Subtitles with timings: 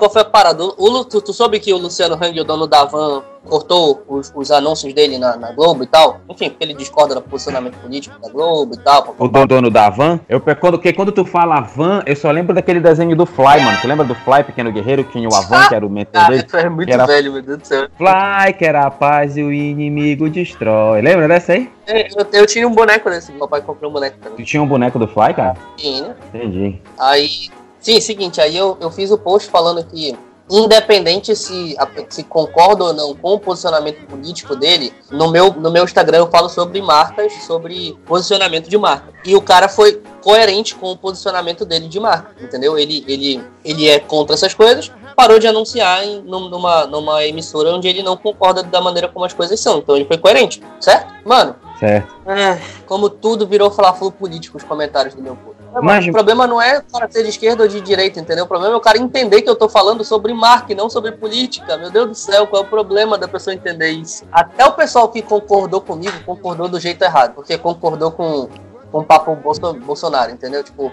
[0.00, 0.64] qual foi a parada?
[0.64, 4.32] O, Lu- tu, tu soube que o Luciano Hang, o dono da Van, cortou os,
[4.34, 6.20] os anúncios dele na, na Globo e tal?
[6.28, 9.14] Enfim, porque ele discorda do posicionamento político da Globo e tal.
[9.18, 12.54] O dono, dono da van, eu, quando, porque quando tu fala van, eu só lembro
[12.54, 13.78] daquele desenho do Fly, mano.
[13.80, 16.42] Tu lembra do Fly, Pequeno Guerreiro, que tinha o Avan, que era o mentor dele?
[16.42, 17.88] tu é muito Que era- velho, meu Deus do céu.
[17.96, 21.00] Fly, que era a paz e o inimigo destrói.
[21.02, 21.70] Lembra dessa aí?
[21.86, 24.62] É, Eu, eu tinha um boneco desse, meu pai comprou um boneco pra Tu tinha
[24.62, 25.54] um boneco do Fly, cara?
[25.82, 26.14] Né?
[26.32, 26.80] Entendi.
[26.98, 27.28] Aí,
[27.80, 30.16] sim, seguinte, aí eu, eu fiz o post falando que,
[30.48, 31.76] independente se,
[32.08, 36.26] se concordo ou não com o posicionamento político dele, no meu, no meu Instagram eu
[36.30, 39.08] falo sobre marcas, sobre posicionamento de marca.
[39.24, 42.76] E o cara foi coerente com o posicionamento dele de marca, entendeu?
[42.76, 47.70] Ele, ele, ele é contra essas coisas, parou de anunciar em, num- numa, numa emissora
[47.72, 49.78] onde ele não concorda da maneira como as coisas são.
[49.78, 51.12] Então ele foi coerente, certo?
[51.24, 52.12] Mano, Certo.
[52.26, 55.59] é, como tudo virou falar flu político os comentários do meu post.
[55.82, 58.44] Mas- O problema não é o cara ser de esquerda ou de direita, entendeu?
[58.44, 61.12] O problema é o cara entender que eu tô falando sobre marca e não sobre
[61.12, 61.76] política.
[61.76, 64.24] Meu Deus do céu, qual é o problema da pessoa entender isso?
[64.32, 68.48] Até o pessoal que concordou comigo concordou do jeito errado, porque concordou com,
[68.92, 70.62] o papo Bolso- Bolsonaro, entendeu?
[70.64, 70.90] Tipo,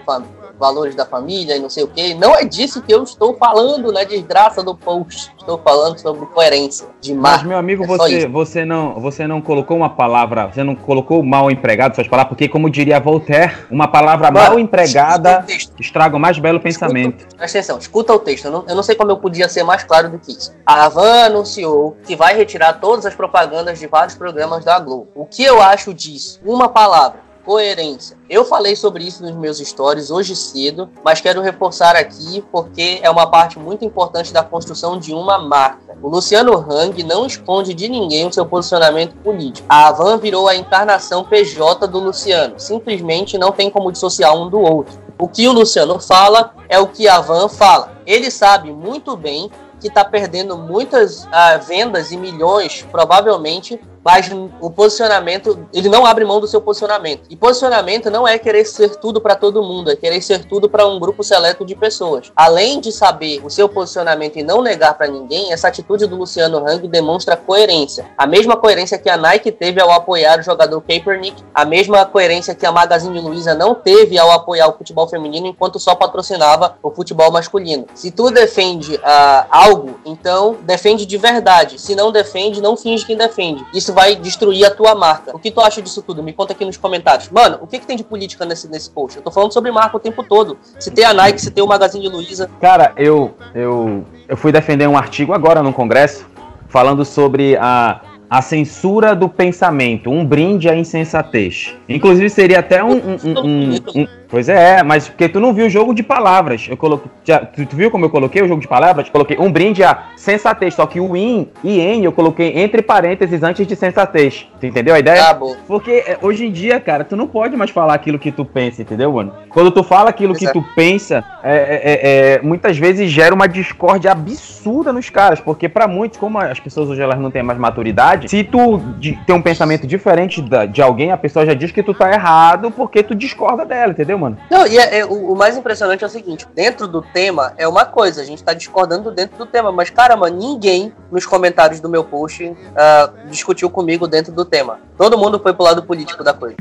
[0.58, 2.14] valores da família e não sei o quê.
[2.14, 5.32] Não é disso que eu estou falando na desgraça do post.
[5.38, 9.76] Estou falando sobre coerência de Mas, meu amigo, É você, você, não, você não colocou
[9.76, 14.30] uma palavra, você não colocou mal empregado suas palavras, porque, como diria Voltaire, uma palavra
[14.30, 17.24] Mano, mal empregada escuta o estraga o mais belo pensamento.
[17.36, 18.46] Presta atenção, escuta o texto.
[18.46, 20.52] Eu não, eu não sei como eu podia ser mais claro do que isso.
[20.66, 25.08] A Havan anunciou que vai retirar todas as propagandas de vários programas da Globo.
[25.14, 26.40] O que eu acho disso?
[26.44, 27.27] Uma palavra.
[27.48, 28.14] Coerência.
[28.28, 33.08] Eu falei sobre isso nos meus stories hoje cedo, mas quero reforçar aqui porque é
[33.08, 35.96] uma parte muito importante da construção de uma marca.
[36.02, 39.66] O Luciano Hang não esconde de ninguém o seu posicionamento político.
[39.66, 42.60] A Havan virou a encarnação PJ do Luciano.
[42.60, 44.98] Simplesmente não tem como dissociar um do outro.
[45.18, 47.94] O que o Luciano fala é o que a Van fala.
[48.04, 49.50] Ele sabe muito bem
[49.80, 56.24] que está perdendo muitas ah, vendas e milhões, provavelmente, mas o posicionamento, ele não abre
[56.24, 57.24] mão do seu posicionamento.
[57.28, 60.86] E posicionamento não é querer ser tudo para todo mundo, é querer ser tudo para
[60.86, 62.32] um grupo seleto de pessoas.
[62.34, 66.66] Além de saber o seu posicionamento e não negar para ninguém, essa atitude do Luciano
[66.66, 68.06] Hang demonstra coerência.
[68.16, 72.54] A mesma coerência que a Nike teve ao apoiar o jogador Kaepernick, a mesma coerência
[72.54, 76.90] que a Magazine Luiza não teve ao apoiar o futebol feminino enquanto só patrocinava o
[76.90, 77.84] futebol masculino.
[77.94, 81.78] Se tu defende ah, algo, então defende de verdade.
[81.78, 83.62] Se não defende, não finge que defende.
[83.74, 85.34] Isso vai destruir a tua marca.
[85.34, 86.22] O que tu acha disso tudo?
[86.22, 87.28] Me conta aqui nos comentários.
[87.30, 89.16] Mano, o que, que tem de política nesse, nesse post?
[89.16, 90.56] Eu tô falando sobre marca o tempo todo.
[90.78, 92.48] Se tem a Nike, se tem o Magazine Luiza.
[92.60, 96.24] Cara, eu, eu, eu fui defender um artigo agora no Congresso
[96.68, 98.00] falando sobre a,
[98.30, 101.74] a censura do pensamento, um brinde à insensatez.
[101.88, 102.92] Inclusive seria até um-
[103.24, 106.66] um- um- pois é, mas porque tu não viu o jogo de palavras.
[106.68, 109.08] Eu coloquei, já- tu, tu viu como eu coloquei o jogo de palavras?
[109.08, 113.42] Coloquei um brinde à sensatez, só que o in e n eu coloquei entre parênteses
[113.42, 114.46] antes de sensatez.
[114.60, 115.22] Tu entendeu a ideia?
[115.34, 115.38] Tá.
[115.66, 118.82] Porque é, hoje em dia, cara, tu não pode mais falar aquilo que tu pensa,
[118.82, 119.32] entendeu, mano?
[119.48, 120.60] Quando tu fala aquilo que Exato.
[120.60, 125.68] tu pensa, é, é, é, é, muitas vezes gera uma discórdia absurda nos caras, porque
[125.68, 129.34] pra muitos, como as pessoas hoje elas não têm mais maturidade, se tu de- tem
[129.34, 133.02] um pensamento diferente da- de alguém, a pessoa já diz que tu tá errado porque
[133.02, 134.38] tu discorda dela, entendeu, mano?
[134.50, 137.66] Não, e é- é- o, o mais impressionante é o seguinte: dentro do tema é
[137.66, 141.88] uma coisa, a gente tá discordando dentro do tema, mas caramba, ninguém nos comentários do
[141.88, 144.80] meu post ah, discutiu comigo dentro do tema.
[144.96, 146.56] Todo mundo foi pro lado político da coisa.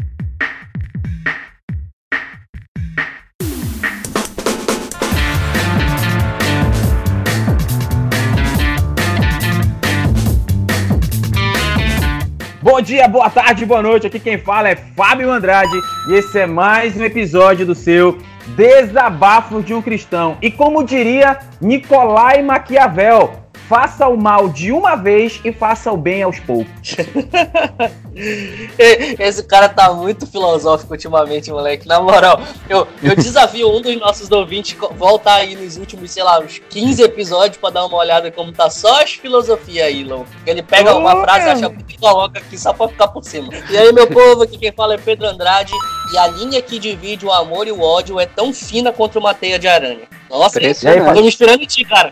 [12.78, 14.06] Bom dia, boa tarde, boa noite.
[14.06, 15.76] Aqui quem fala é Fábio Andrade
[16.10, 18.20] e esse é mais um episódio do seu
[18.56, 20.38] Desabafo de um Cristão.
[20.44, 26.24] E como diria Nicolai Maquiavel, faça o mal de uma vez e faça o bem
[26.24, 26.96] aos poucos.
[29.20, 31.88] Esse cara tá muito filosófico ultimamente, moleque.
[31.88, 36.40] Na moral, eu, eu desafio um dos nossos ouvintes voltar aí nos últimos, sei lá,
[36.40, 40.28] uns 15 episódios pra dar uma olhada como tá só as filosofias aí, louco.
[40.46, 43.50] Ele pega uma frase, acha e coloca aqui só pra ficar por cima.
[43.70, 45.74] E aí, meu povo, aqui quem fala é Pedro Andrade.
[46.14, 49.34] E a linha que divide o amor e o ódio é tão fina quanto uma
[49.34, 50.08] teia de aranha.
[50.30, 51.14] Nossa, Impressionante.
[51.16, 52.12] tô me inspirando em ti, cara.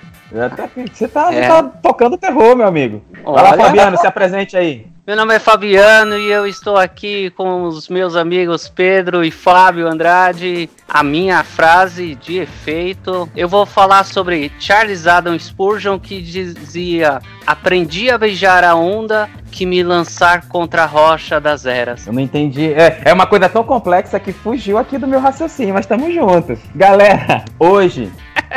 [0.56, 1.48] Tá- Você tá, É.
[1.48, 3.04] tá tocando terror, meu amigo.
[3.24, 3.64] Vai lá, Olha.
[3.64, 4.86] Fabiano, se apresente aí.
[5.08, 9.88] Meu nome é Fabiano e eu estou aqui com os meus amigos Pedro e Fábio
[9.88, 10.68] Andrade.
[10.90, 18.10] A minha frase de efeito, eu vou falar sobre Charles Adam Spurgeon que dizia: "Aprendi
[18.10, 22.08] a beijar a onda que me lançar contra a rocha das eras".
[22.08, 22.74] Eu não entendi.
[22.74, 26.58] É, é uma coisa tão complexa que fugiu aqui do meu raciocínio, mas estamos juntos.
[26.74, 28.12] Galera, hoje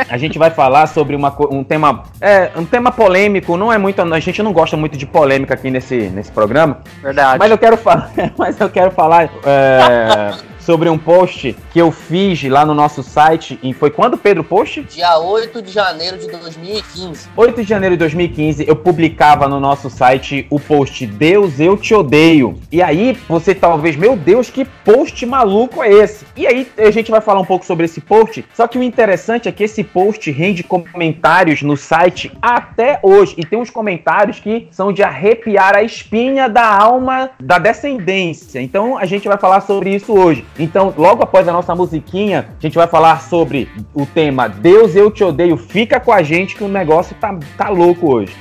[0.09, 3.57] a gente vai falar sobre uma, um tema é um tema polêmico.
[3.57, 6.79] Não é muito, a gente não gosta muito de polêmica aqui nesse nesse programa.
[7.01, 7.39] Verdade.
[7.39, 10.33] Mas eu quero falar, mas eu quero falar é,
[10.69, 13.57] sobre um post que eu fiz lá no nosso site.
[13.63, 14.83] E foi quando, Pedro, post?
[14.83, 17.27] Dia 8 de janeiro de 2015.
[17.35, 21.95] 8 de janeiro de 2015, eu publicava no nosso site o post Deus, eu te
[21.95, 22.59] odeio.
[22.71, 26.23] E aí você talvez, meu Deus, que post maluco é esse?
[26.37, 28.45] E aí a gente vai falar um pouco sobre esse post.
[28.53, 33.33] Só que o interessante é que esse post rende comentários no site até hoje.
[33.39, 38.61] E tem uns comentários que são de arrepiar a espinha da alma da descendência.
[38.61, 40.45] Então a gente vai falar sobre isso hoje.
[40.59, 45.09] Então, logo após a nossa musiquinha, a gente vai falar sobre o tema Deus, eu
[45.09, 45.55] te odeio.
[45.55, 48.35] Fica com a gente que o negócio tá, tá louco hoje.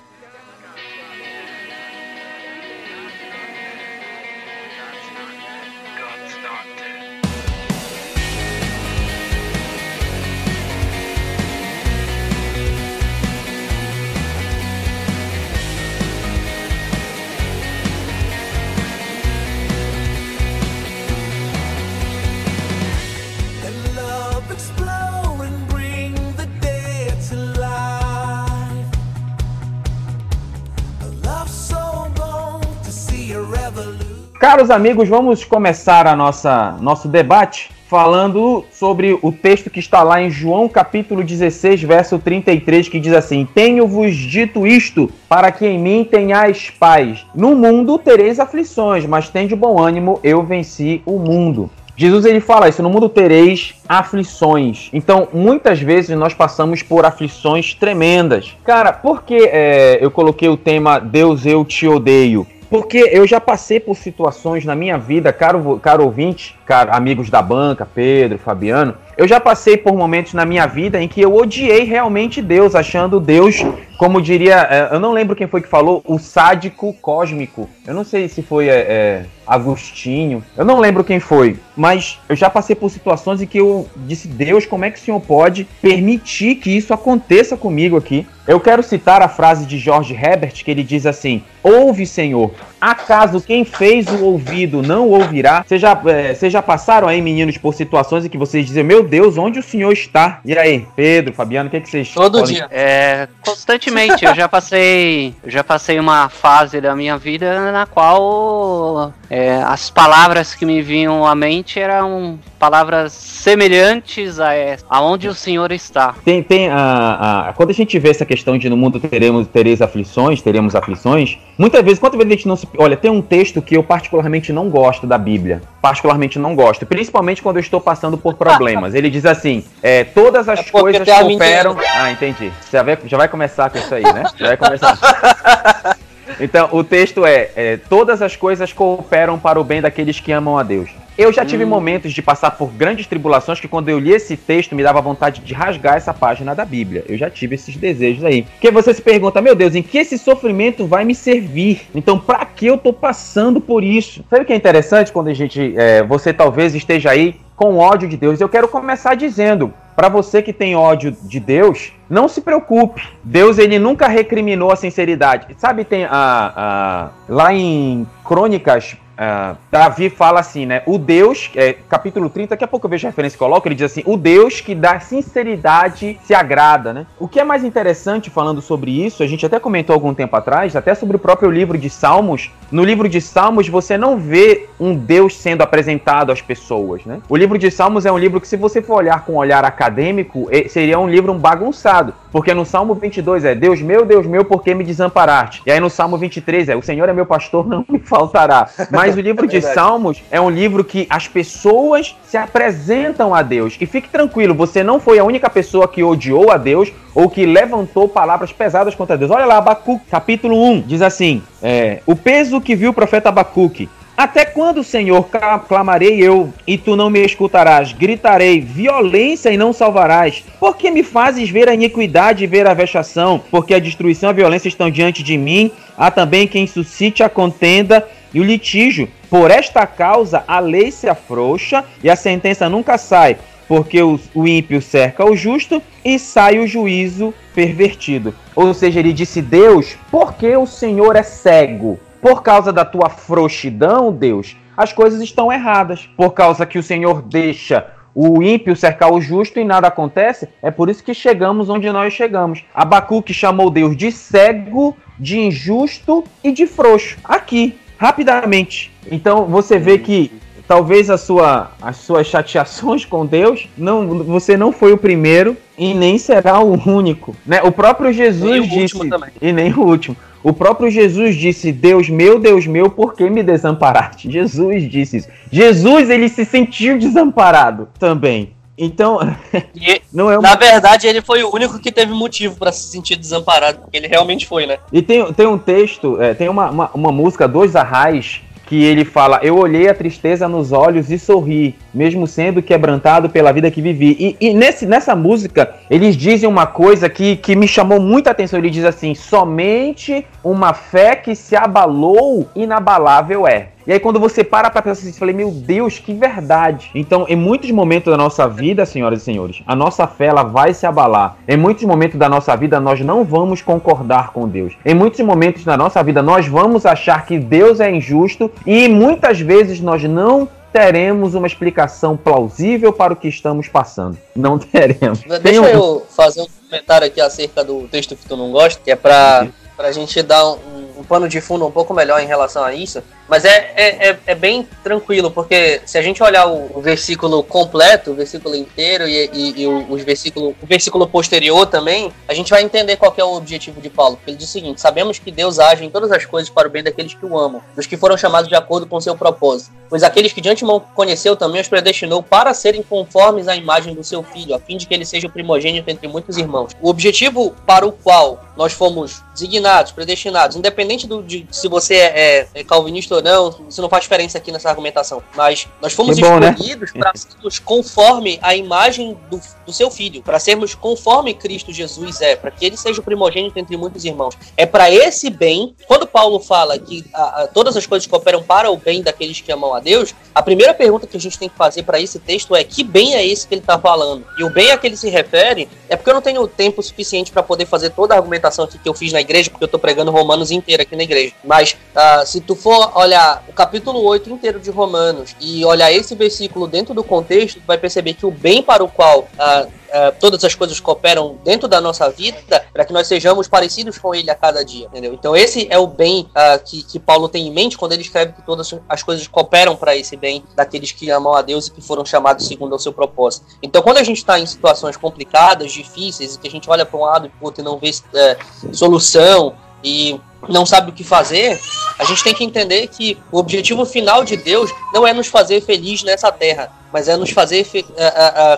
[34.59, 40.21] Caros amigos, vamos começar a nossa nosso debate falando sobre o texto que está lá
[40.21, 45.79] em João capítulo 16, verso 33, que diz assim: Tenho-vos dito isto, para que em
[45.79, 47.25] mim tenhais paz.
[47.33, 51.71] No mundo tereis aflições, mas tende bom ânimo, eu venci o mundo.
[51.97, 54.91] Jesus ele fala isso, no mundo tereis aflições.
[54.93, 58.57] Então, muitas vezes nós passamos por aflições tremendas.
[58.65, 62.45] Cara, por que é, eu coloquei o tema Deus, eu te odeio?
[62.70, 67.41] Porque eu já passei por situações na minha vida, caro, caro ouvinte, caro, amigos da
[67.41, 71.82] banca, Pedro, Fabiano, eu já passei por momentos na minha vida em que eu odiei
[71.82, 73.67] realmente Deus, achando Deus,
[73.97, 77.69] como diria, é, eu não lembro quem foi que falou, o sádico cósmico.
[77.85, 82.37] Eu não sei se foi é, é, Agostinho, eu não lembro quem foi, mas eu
[82.37, 85.67] já passei por situações em que eu disse, Deus, como é que o Senhor pode
[85.82, 88.25] permitir que isso aconteça comigo aqui?
[88.47, 93.41] Eu quero citar a frase de George Herbert, que ele diz assim: Ouve, Senhor, acaso
[93.41, 95.65] quem fez o ouvido não ouvirá?
[95.67, 99.03] Vocês já, é, vocês já passaram aí, meninos, por situações em que vocês dizem, meu
[99.03, 100.41] Deus, onde o Senhor está?
[100.45, 102.69] E aí, Pedro, Fabiano, o que, é que vocês Todo podem- dia.
[102.71, 109.13] É, constantemente, eu já passei, eu já passei uma fase da minha vida na qual
[109.31, 115.35] é, as palavras que me vinham à mente eram palavras semelhantes a essa, aonde o
[115.35, 116.15] Senhor está.
[116.25, 119.81] Tem, tem a, a- quando a gente vê essa questão de no mundo teremos tereis
[119.83, 122.69] aflições, teremos aflições, muitas vezes, quantas vezes a gente não se.
[122.79, 125.61] Olha, tem um texto que eu particularmente não gosto da Bíblia.
[125.83, 126.87] Particularmente não gosto.
[126.87, 128.95] Principalmente quando eu estou passando por problemas.
[128.95, 131.77] Ele diz assim: é, todas as É coisas cooperam.
[131.97, 132.53] Ah, entendi.
[132.73, 134.25] Já vai, já vai começar com isso aí, né?
[134.37, 135.97] Já vai começar.
[136.41, 140.57] Então, o texto é, é: Todas as coisas cooperam para o bem daqueles que amam
[140.57, 140.88] a Deus.
[141.19, 144.77] Eu já tive momentos de passar por grandes tribulações que, quando eu li esse texto,
[144.77, 147.05] me dava vontade de rasgar essa página da Bíblia.
[147.09, 148.43] Eu já tive esses desejos aí.
[148.43, 151.89] Porque você se pergunta, meu Deus, em que esse sofrimento vai me servir?
[151.93, 154.25] Então, pra que eu tô passando por isso?
[154.31, 155.75] Sabe o que é interessante quando a gente.
[155.77, 158.41] é, você talvez esteja aí com ódio de Deus?
[158.41, 159.75] Eu quero começar dizendo.
[159.97, 163.03] Pra você que tem ódio de Deus, não se preocupe.
[163.25, 165.49] Deus ele nunca recriminou a sinceridade.
[165.59, 170.83] Sabe, tem a, a lá em Crônicas ah, Davi fala assim, né?
[170.87, 173.75] O Deus, é, capítulo 30, daqui a pouco eu vejo a referência e coloco, ele
[173.75, 177.05] diz assim: o Deus que dá sinceridade se agrada, né?
[177.19, 180.77] O que é mais interessante falando sobre isso, a gente até comentou algum tempo atrás,
[180.77, 182.53] até sobre o próprio livro de Salmos.
[182.71, 187.21] No livro de Salmos, você não vê um Deus sendo apresentado às pessoas, né?
[187.29, 189.65] O livro de Salmos é um livro que, se você for olhar com um olhar
[189.65, 192.15] acadêmico, seria um livro bagunçado.
[192.31, 195.63] Porque no Salmo 22 é Deus meu, Deus meu, por que me desamparaste?
[195.67, 198.69] E aí no Salmo 23 é O Senhor é meu pastor, não me faltará.
[198.91, 199.75] Mas o livro de Verdade.
[199.75, 203.77] Salmos é um livro que as pessoas se apresentam a Deus.
[203.81, 207.47] E fique tranquilo, você não foi a única pessoa que odiou a Deus ou que
[207.47, 209.31] levantou palavras pesadas contra Deus.
[209.31, 213.88] Olha lá, Abacuque, capítulo 1, diz assim: é, O peso que viu o profeta Abacuque.
[214.17, 217.93] Até quando, Senhor, cla- clamarei eu e tu não me escutarás?
[217.93, 220.45] Gritarei violência e não salvarás.
[220.59, 223.41] Por que me fazes ver a iniquidade e ver a vexação?
[223.49, 225.71] Porque a destruição e a violência estão diante de mim.
[225.97, 229.08] Há também quem suscite a contenda e o litígio.
[229.30, 233.38] Por esta causa a lei se afrouxa e a sentença nunca sai.
[233.66, 238.35] Porque o, ímpio cerca o justo e sai o juízo pervertido.
[238.56, 242.00] Ou seja, ele disse: Deus, porque o Senhor é cego?
[242.20, 246.08] Por causa da tua frouxidão, Deus, as coisas estão erradas.
[246.16, 247.87] Por causa que o Senhor deixa
[248.20, 252.12] o ímpio cercar o justo e nada acontece, é por isso que chegamos onde nós
[252.12, 252.64] chegamos.
[252.75, 257.16] Abacuque chamou Deus de cego, de injusto e de frouxo.
[257.23, 258.90] Aqui, rapidamente.
[259.11, 260.33] Então você vê que
[260.67, 265.95] talvez a sua, as suas chateações com Deus, não, você não foi o primeiro e
[265.95, 267.35] nem será o único.
[267.45, 267.62] Né?
[267.62, 268.99] O próprio Jesus o disse.
[269.40, 270.17] E nem o último.
[270.43, 274.31] O próprio Jesus disse: Deus meu, Deus meu, por que me desamparaste?
[274.33, 275.28] Jesus disse isso.
[275.50, 278.52] Jesus, ele se sentiu desamparado também.
[278.78, 279.18] Então,
[279.75, 282.90] E, não é uma na verdade, ele foi o único que teve motivo pra se
[282.90, 284.78] sentir desamparado, porque ele realmente foi, né?
[284.92, 289.04] E tem, tem um texto, é, tem uma, uma, uma música, Dois Arrais, que ele
[289.04, 293.80] fala: Eu olhei a tristeza nos olhos e sorri, mesmo sendo quebrantado pela vida que
[293.80, 294.37] vivi.
[294.40, 298.58] E, e nesse, nessa música, eles dizem uma coisa que, que me chamou muita atenção.
[298.58, 303.70] Ele diz assim: Somente uma fé que se abalou, inabalável é.
[303.88, 306.90] E aí, quando você para pra pensar assim, você fala, meu Deus, que verdade.
[306.95, 310.75] Então, em muitos momentos da nossa vida, senhoras e senhores, a nossa fé ela vai
[310.75, 311.38] se abalar.
[311.49, 314.75] Em muitos momentos da nossa vida, nós não vamos concordar com Deus.
[314.85, 319.40] Em muitos momentos da nossa vida, nós vamos achar que Deus é injusto e muitas
[319.40, 324.18] vezes nós não teremos uma explicação plausível para o que estamos passando.
[324.37, 325.21] Não teremos.
[325.42, 328.90] Deixa um- eu fazer um comentário aqui acerca do texto que tu não gosta, que
[328.90, 330.57] é pra, pra gente dar um,
[330.99, 333.02] um pano de fundo um pouco melhor em relação a isso.
[333.28, 338.12] Mas é, é, é, é bem tranquilo, porque se a gente olhar o, versículo completo,
[338.12, 342.50] o versículo inteiro e, e, e o, os versículo, o versículo posterior também, a gente
[342.50, 344.16] vai entender qual é o objetivo de Paulo.
[344.16, 346.70] Porque ele diz o seguinte: sabemos que Deus age em todas as coisas para o
[346.70, 349.73] bem daqueles que o amam, dos que foram chamados de acordo com seu propósito.
[349.90, 354.04] Pois aqueles que de antemão conheceu também os predestinou para serem conformes à imagem do
[354.04, 356.73] seu filho, a fim de que ele seja o primogênito entre muitos irmãos.
[356.80, 362.20] O objetivo para o qual nós fomos designados, predestinados, independente do, de se você é,
[362.20, 365.23] é- é calvinista ou não, isso não faz diferença aqui nessa argumentação.
[365.37, 366.51] Mas nós fomos Que bom, né?
[366.51, 372.21] escolhidos para sermos conforme a imagem do, do seu filho, para sermos conforme Cristo Jesus
[372.21, 374.35] é, para que ele seja o primogênito entre muitos irmãos.
[374.57, 378.71] É para esse bem, quando Paulo fala que a- a- todas as coisas cooperam para
[378.71, 381.57] o bem daqueles que amam a Deus, a primeira pergunta que a gente tem que
[381.57, 384.25] fazer para esse texto é que bem é esse que ele está falando?
[384.39, 387.31] E o bem a que ele se refere é porque eu não tenho tempo suficiente
[387.33, 390.11] para poder fazer toda a argumentação que eu fiz na igreja, porque eu tô pregando
[390.11, 391.33] Romanos inteiro aqui na igreja.
[391.43, 393.08] Mas ah, se tu for olhar
[393.49, 398.15] o capítulo 8 inteiro de Romanos e olhar esse versículo dentro do contexto, vai perceber
[398.15, 402.11] que o bem para o qual ah, ah, todas as coisas cooperam dentro da nossa
[402.11, 402.38] vida
[402.73, 405.15] para que nós sejamos parecidos com ele a cada dia, entendeu?
[405.15, 408.33] Então esse é o bem ah, que, que Paulo tem em mente quando ele escreve
[408.33, 411.81] que todas as coisas cooperam para esse bem daqueles que amam a Deus e que
[411.81, 413.47] foram chamados segundo o seu propósito.
[413.62, 416.99] Então quando a gente está em situações complicadas, difíceis, e que a gente olha para
[416.99, 418.37] um lado e para outro e não vê é,
[418.73, 421.58] solução e não sabe o que fazer,
[421.99, 425.61] a gente tem que entender que o objetivo final de Deus não é nos fazer
[425.61, 427.66] feliz nessa terra, mas é nos fazer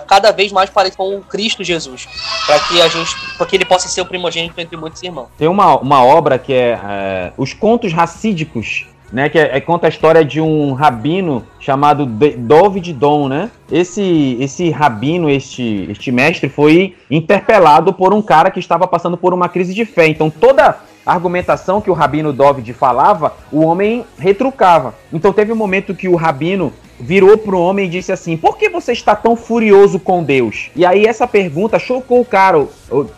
[0.07, 2.07] cada vez mais parecido com Cristo Jesus,
[2.45, 5.27] para que a gente, para que ele possa ser o primogênito entre muitos irmãos.
[5.37, 9.27] Tem uma, uma obra que é, é, Os Contos Racídicos, né?
[9.27, 13.51] Que é, é- conta a história de um rabino chamado David Dom, né?
[13.69, 19.33] Esse, esse rabino, este, este mestre, foi interpelado por um cara que estava passando por
[19.33, 20.07] uma crise de fé.
[20.07, 24.93] Então toda argumentação que o rabino David falava, o homem retrucava.
[25.11, 28.69] Então teve um momento que o rabino virou pro homem e disse assim: Por que
[28.69, 30.69] você está tão furioso com Deus?
[30.75, 32.59] E aí essa pergunta chocou o cara.
[32.59, 32.69] O,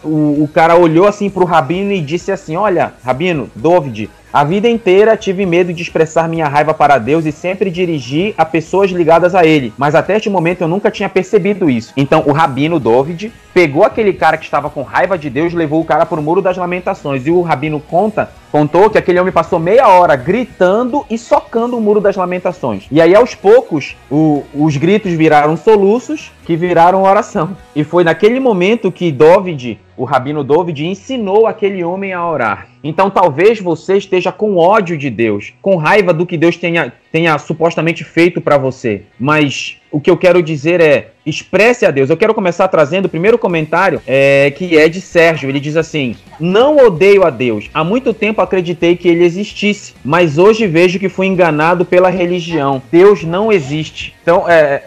[0.04, 4.68] o, o cara olhou assim pro rabino e disse assim: Olha, rabino, David, a vida
[4.68, 9.36] inteira tive medo de expressar minha raiva para Deus e sempre dirigi a pessoas ligadas
[9.36, 9.72] a ele.
[9.78, 11.94] Mas até este momento eu nunca tinha percebido isso.
[11.96, 15.86] Então o rabino David pegou aquele cara que estava com raiva de Deus, levou o
[15.86, 17.28] cara pro muro das lamentações.
[17.28, 21.81] E o rabino conta, contou que aquele homem passou meia hora gritando e socando o
[21.81, 22.86] muro das lamentações.
[22.91, 27.57] E aí aos poucos o- os gritos viraram soluços que viraram oração.
[27.75, 32.67] E foi naquele momento que David, o rabino David, ensinou aquele homem a orar.
[32.83, 37.36] Então talvez você esteja com ódio de Deus, com raiva do que Deus tenha, tenha
[37.39, 39.01] supostamente feito para você.
[39.19, 42.10] Mas o que eu quero dizer é expresse a Deus.
[42.10, 45.48] Eu quero começar trazendo o primeiro comentário, é, que é de Sérgio.
[45.48, 47.70] Ele diz assim: Não odeio a Deus.
[47.72, 52.82] Há muito tempo acreditei que ele existisse, mas hoje vejo que fui enganado pela religião.
[52.92, 54.16] Deus não existe.
[54.24, 54.86] Então, é,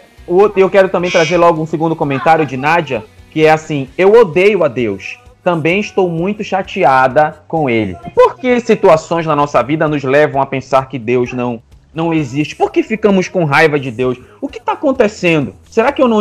[0.57, 4.65] eu quero também trazer logo um segundo comentário de Nádia, que é assim: Eu odeio
[4.65, 5.17] a Deus.
[5.41, 7.95] Também estou muito chateada com ele.
[8.13, 11.61] Por que situações na nossa vida nos levam a pensar que Deus não
[11.97, 12.55] não existe?
[12.55, 14.19] Por que ficamos com raiva de Deus?
[14.39, 15.55] O que está acontecendo?
[15.67, 16.19] Será que, eu não,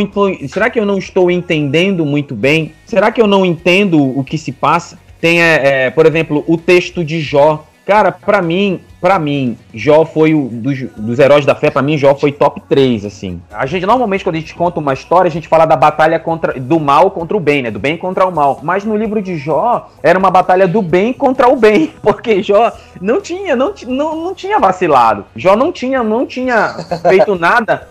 [0.49, 2.73] será que eu não estou entendendo muito bem?
[2.87, 4.99] Será que eu não entendo o que se passa?
[5.21, 7.67] Tem, é, é, por exemplo, o texto de Jó.
[7.87, 11.97] Cara, pra mim, para mim, Jó foi o dos, dos heróis da fé, pra mim
[11.97, 13.41] Jó foi top 3, assim.
[13.53, 16.59] A gente normalmente quando a gente conta uma história, a gente fala da batalha contra
[16.59, 17.71] do mal contra o bem, né?
[17.71, 18.59] Do bem contra o mal.
[18.61, 22.73] Mas no livro de Jó era uma batalha do bem contra o bem, porque Jó
[23.01, 25.25] não tinha, não, não, não tinha vacilado.
[25.37, 26.75] Jó não tinha, não tinha
[27.09, 27.87] feito nada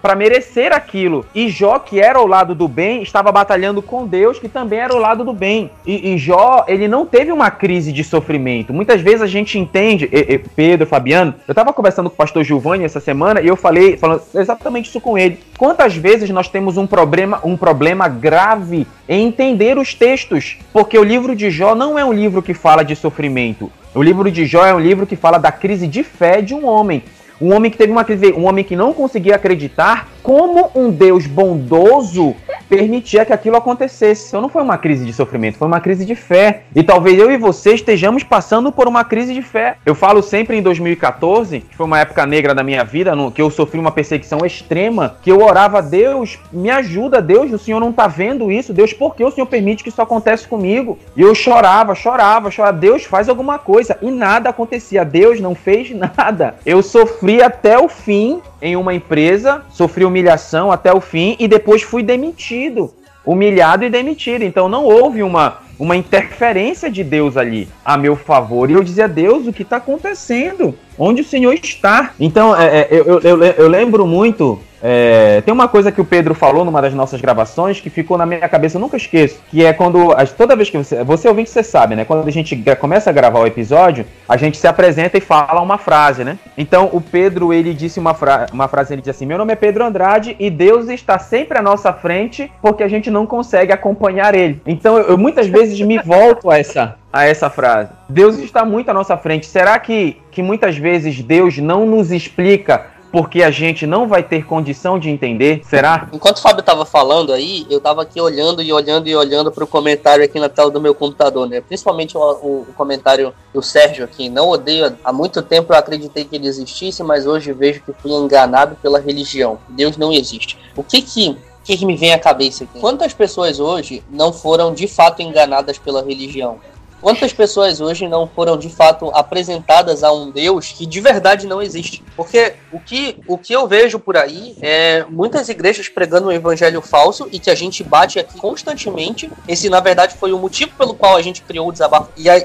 [0.00, 1.24] pra merecer aquilo.
[1.34, 4.94] E Jó, que era o lado do bem, estava batalhando com Deus, que também era
[4.94, 5.70] o lado do bem.
[5.86, 8.72] E, e Jó, ele não teve uma crise de sofrimento.
[8.72, 12.42] Muitas vezes a gente entende, e- e- Pedro, Fabiano, eu estava conversando com o pastor
[12.42, 15.38] Giovanni essa semana e eu falei, falando exatamente isso com ele.
[15.56, 20.58] Quantas vezes nós temos um problema, um problema grave em entender os textos?
[20.72, 23.70] Porque o livro de Jó não é um livro que fala de sofrimento.
[23.94, 26.66] O livro de Jó é um livro que fala da crise de fé de um
[26.66, 27.02] homem.
[27.42, 31.26] Um homem que teve uma crise, um homem que não conseguia acreditar como um Deus
[31.26, 32.34] bondoso
[32.68, 34.28] permitia que aquilo acontecesse.
[34.28, 36.62] Então não foi uma crise de sofrimento, foi uma crise de fé.
[36.74, 39.76] E talvez eu e você estejamos passando por uma crise de fé.
[39.84, 43.42] Eu falo sempre em 2014, que foi uma época negra da minha vida, no, que
[43.42, 47.78] eu sofri uma perseguição extrema, que eu orava a Deus, me ajuda, Deus, o Senhor
[47.78, 50.98] não tá vendo isso, Deus, por que o Senhor permite que isso aconteça comigo?
[51.14, 55.90] E eu chorava, chorava, chorava, Deus faz alguma coisa, e nada acontecia, Deus não fez
[55.90, 56.54] nada.
[56.64, 61.82] Eu sofri até o fim em uma empresa, sofri humilhação até o fim e depois
[61.82, 62.94] fui demitido.
[63.26, 64.42] Humilhado e demitido.
[64.42, 68.70] Então não houve uma, uma interferência de Deus ali a meu favor.
[68.70, 70.78] E eu dizia, Deus, o que está acontecendo?
[70.98, 72.12] Onde o Senhor está?
[72.20, 74.60] Então, é, é, eu, eu, eu, lembro muito.
[74.82, 78.26] é, tem uma coisa que o Pedro falou numa das nossas gravações que ficou na
[78.26, 79.40] minha cabeça, eu nunca esqueço.
[79.50, 80.14] Que é quando.
[80.36, 81.02] Toda vez que você.
[81.02, 82.04] Você ouvinte, você sabe, né?
[82.04, 85.78] Quando a gente começa a gravar o episódio, a gente se apresenta e fala uma
[85.78, 86.38] frase, né?
[86.58, 89.56] Então o Pedro, ele disse uma, fra uma frase, ele disse assim: Meu nome é
[89.56, 94.34] Pedro Andrade e Deus está sempre à nossa frente porque a gente não consegue acompanhar
[94.34, 94.60] ele.
[94.66, 97.90] Então eu, eu muitas vezes me volto a essa, a essa frase.
[98.08, 99.46] Deus está muito à nossa frente.
[99.46, 104.46] Será que, que muitas vezes Deus não nos explica porque a gente não vai ter
[104.46, 105.60] condição de entender?
[105.64, 106.08] Será?
[106.14, 109.66] Enquanto o Fábio tava falando aí, eu tava aqui olhando e olhando e olhando pro
[109.66, 111.60] comentário aqui na tela do meu computador, né?
[111.60, 114.30] Principalmente o, o- o comentário do Sérgio aqui.
[114.30, 114.96] Não odeio.
[115.04, 118.98] Há muito tempo eu acreditei que ele existisse, mas hoje vejo que fui enganado pela
[118.98, 119.58] religião.
[119.68, 120.56] Deus não existe.
[120.74, 121.36] O que que.
[121.64, 122.80] Que, que me vem à cabeça aqui?
[122.80, 126.58] Quantas pessoas hoje não foram de fato enganadas pela religião?
[127.02, 131.60] Quantas pessoas hoje não foram de fato apresentadas a um Deus que de verdade não
[131.60, 132.00] existe?
[132.16, 136.80] Porque o que, o que eu vejo por aí é muitas igrejas pregando um evangelho
[136.80, 139.28] falso e que a gente bate aqui constantemente.
[139.48, 142.08] Esse, na verdade, foi o motivo pelo qual a gente criou o desabafo.
[142.16, 142.44] E, a- e-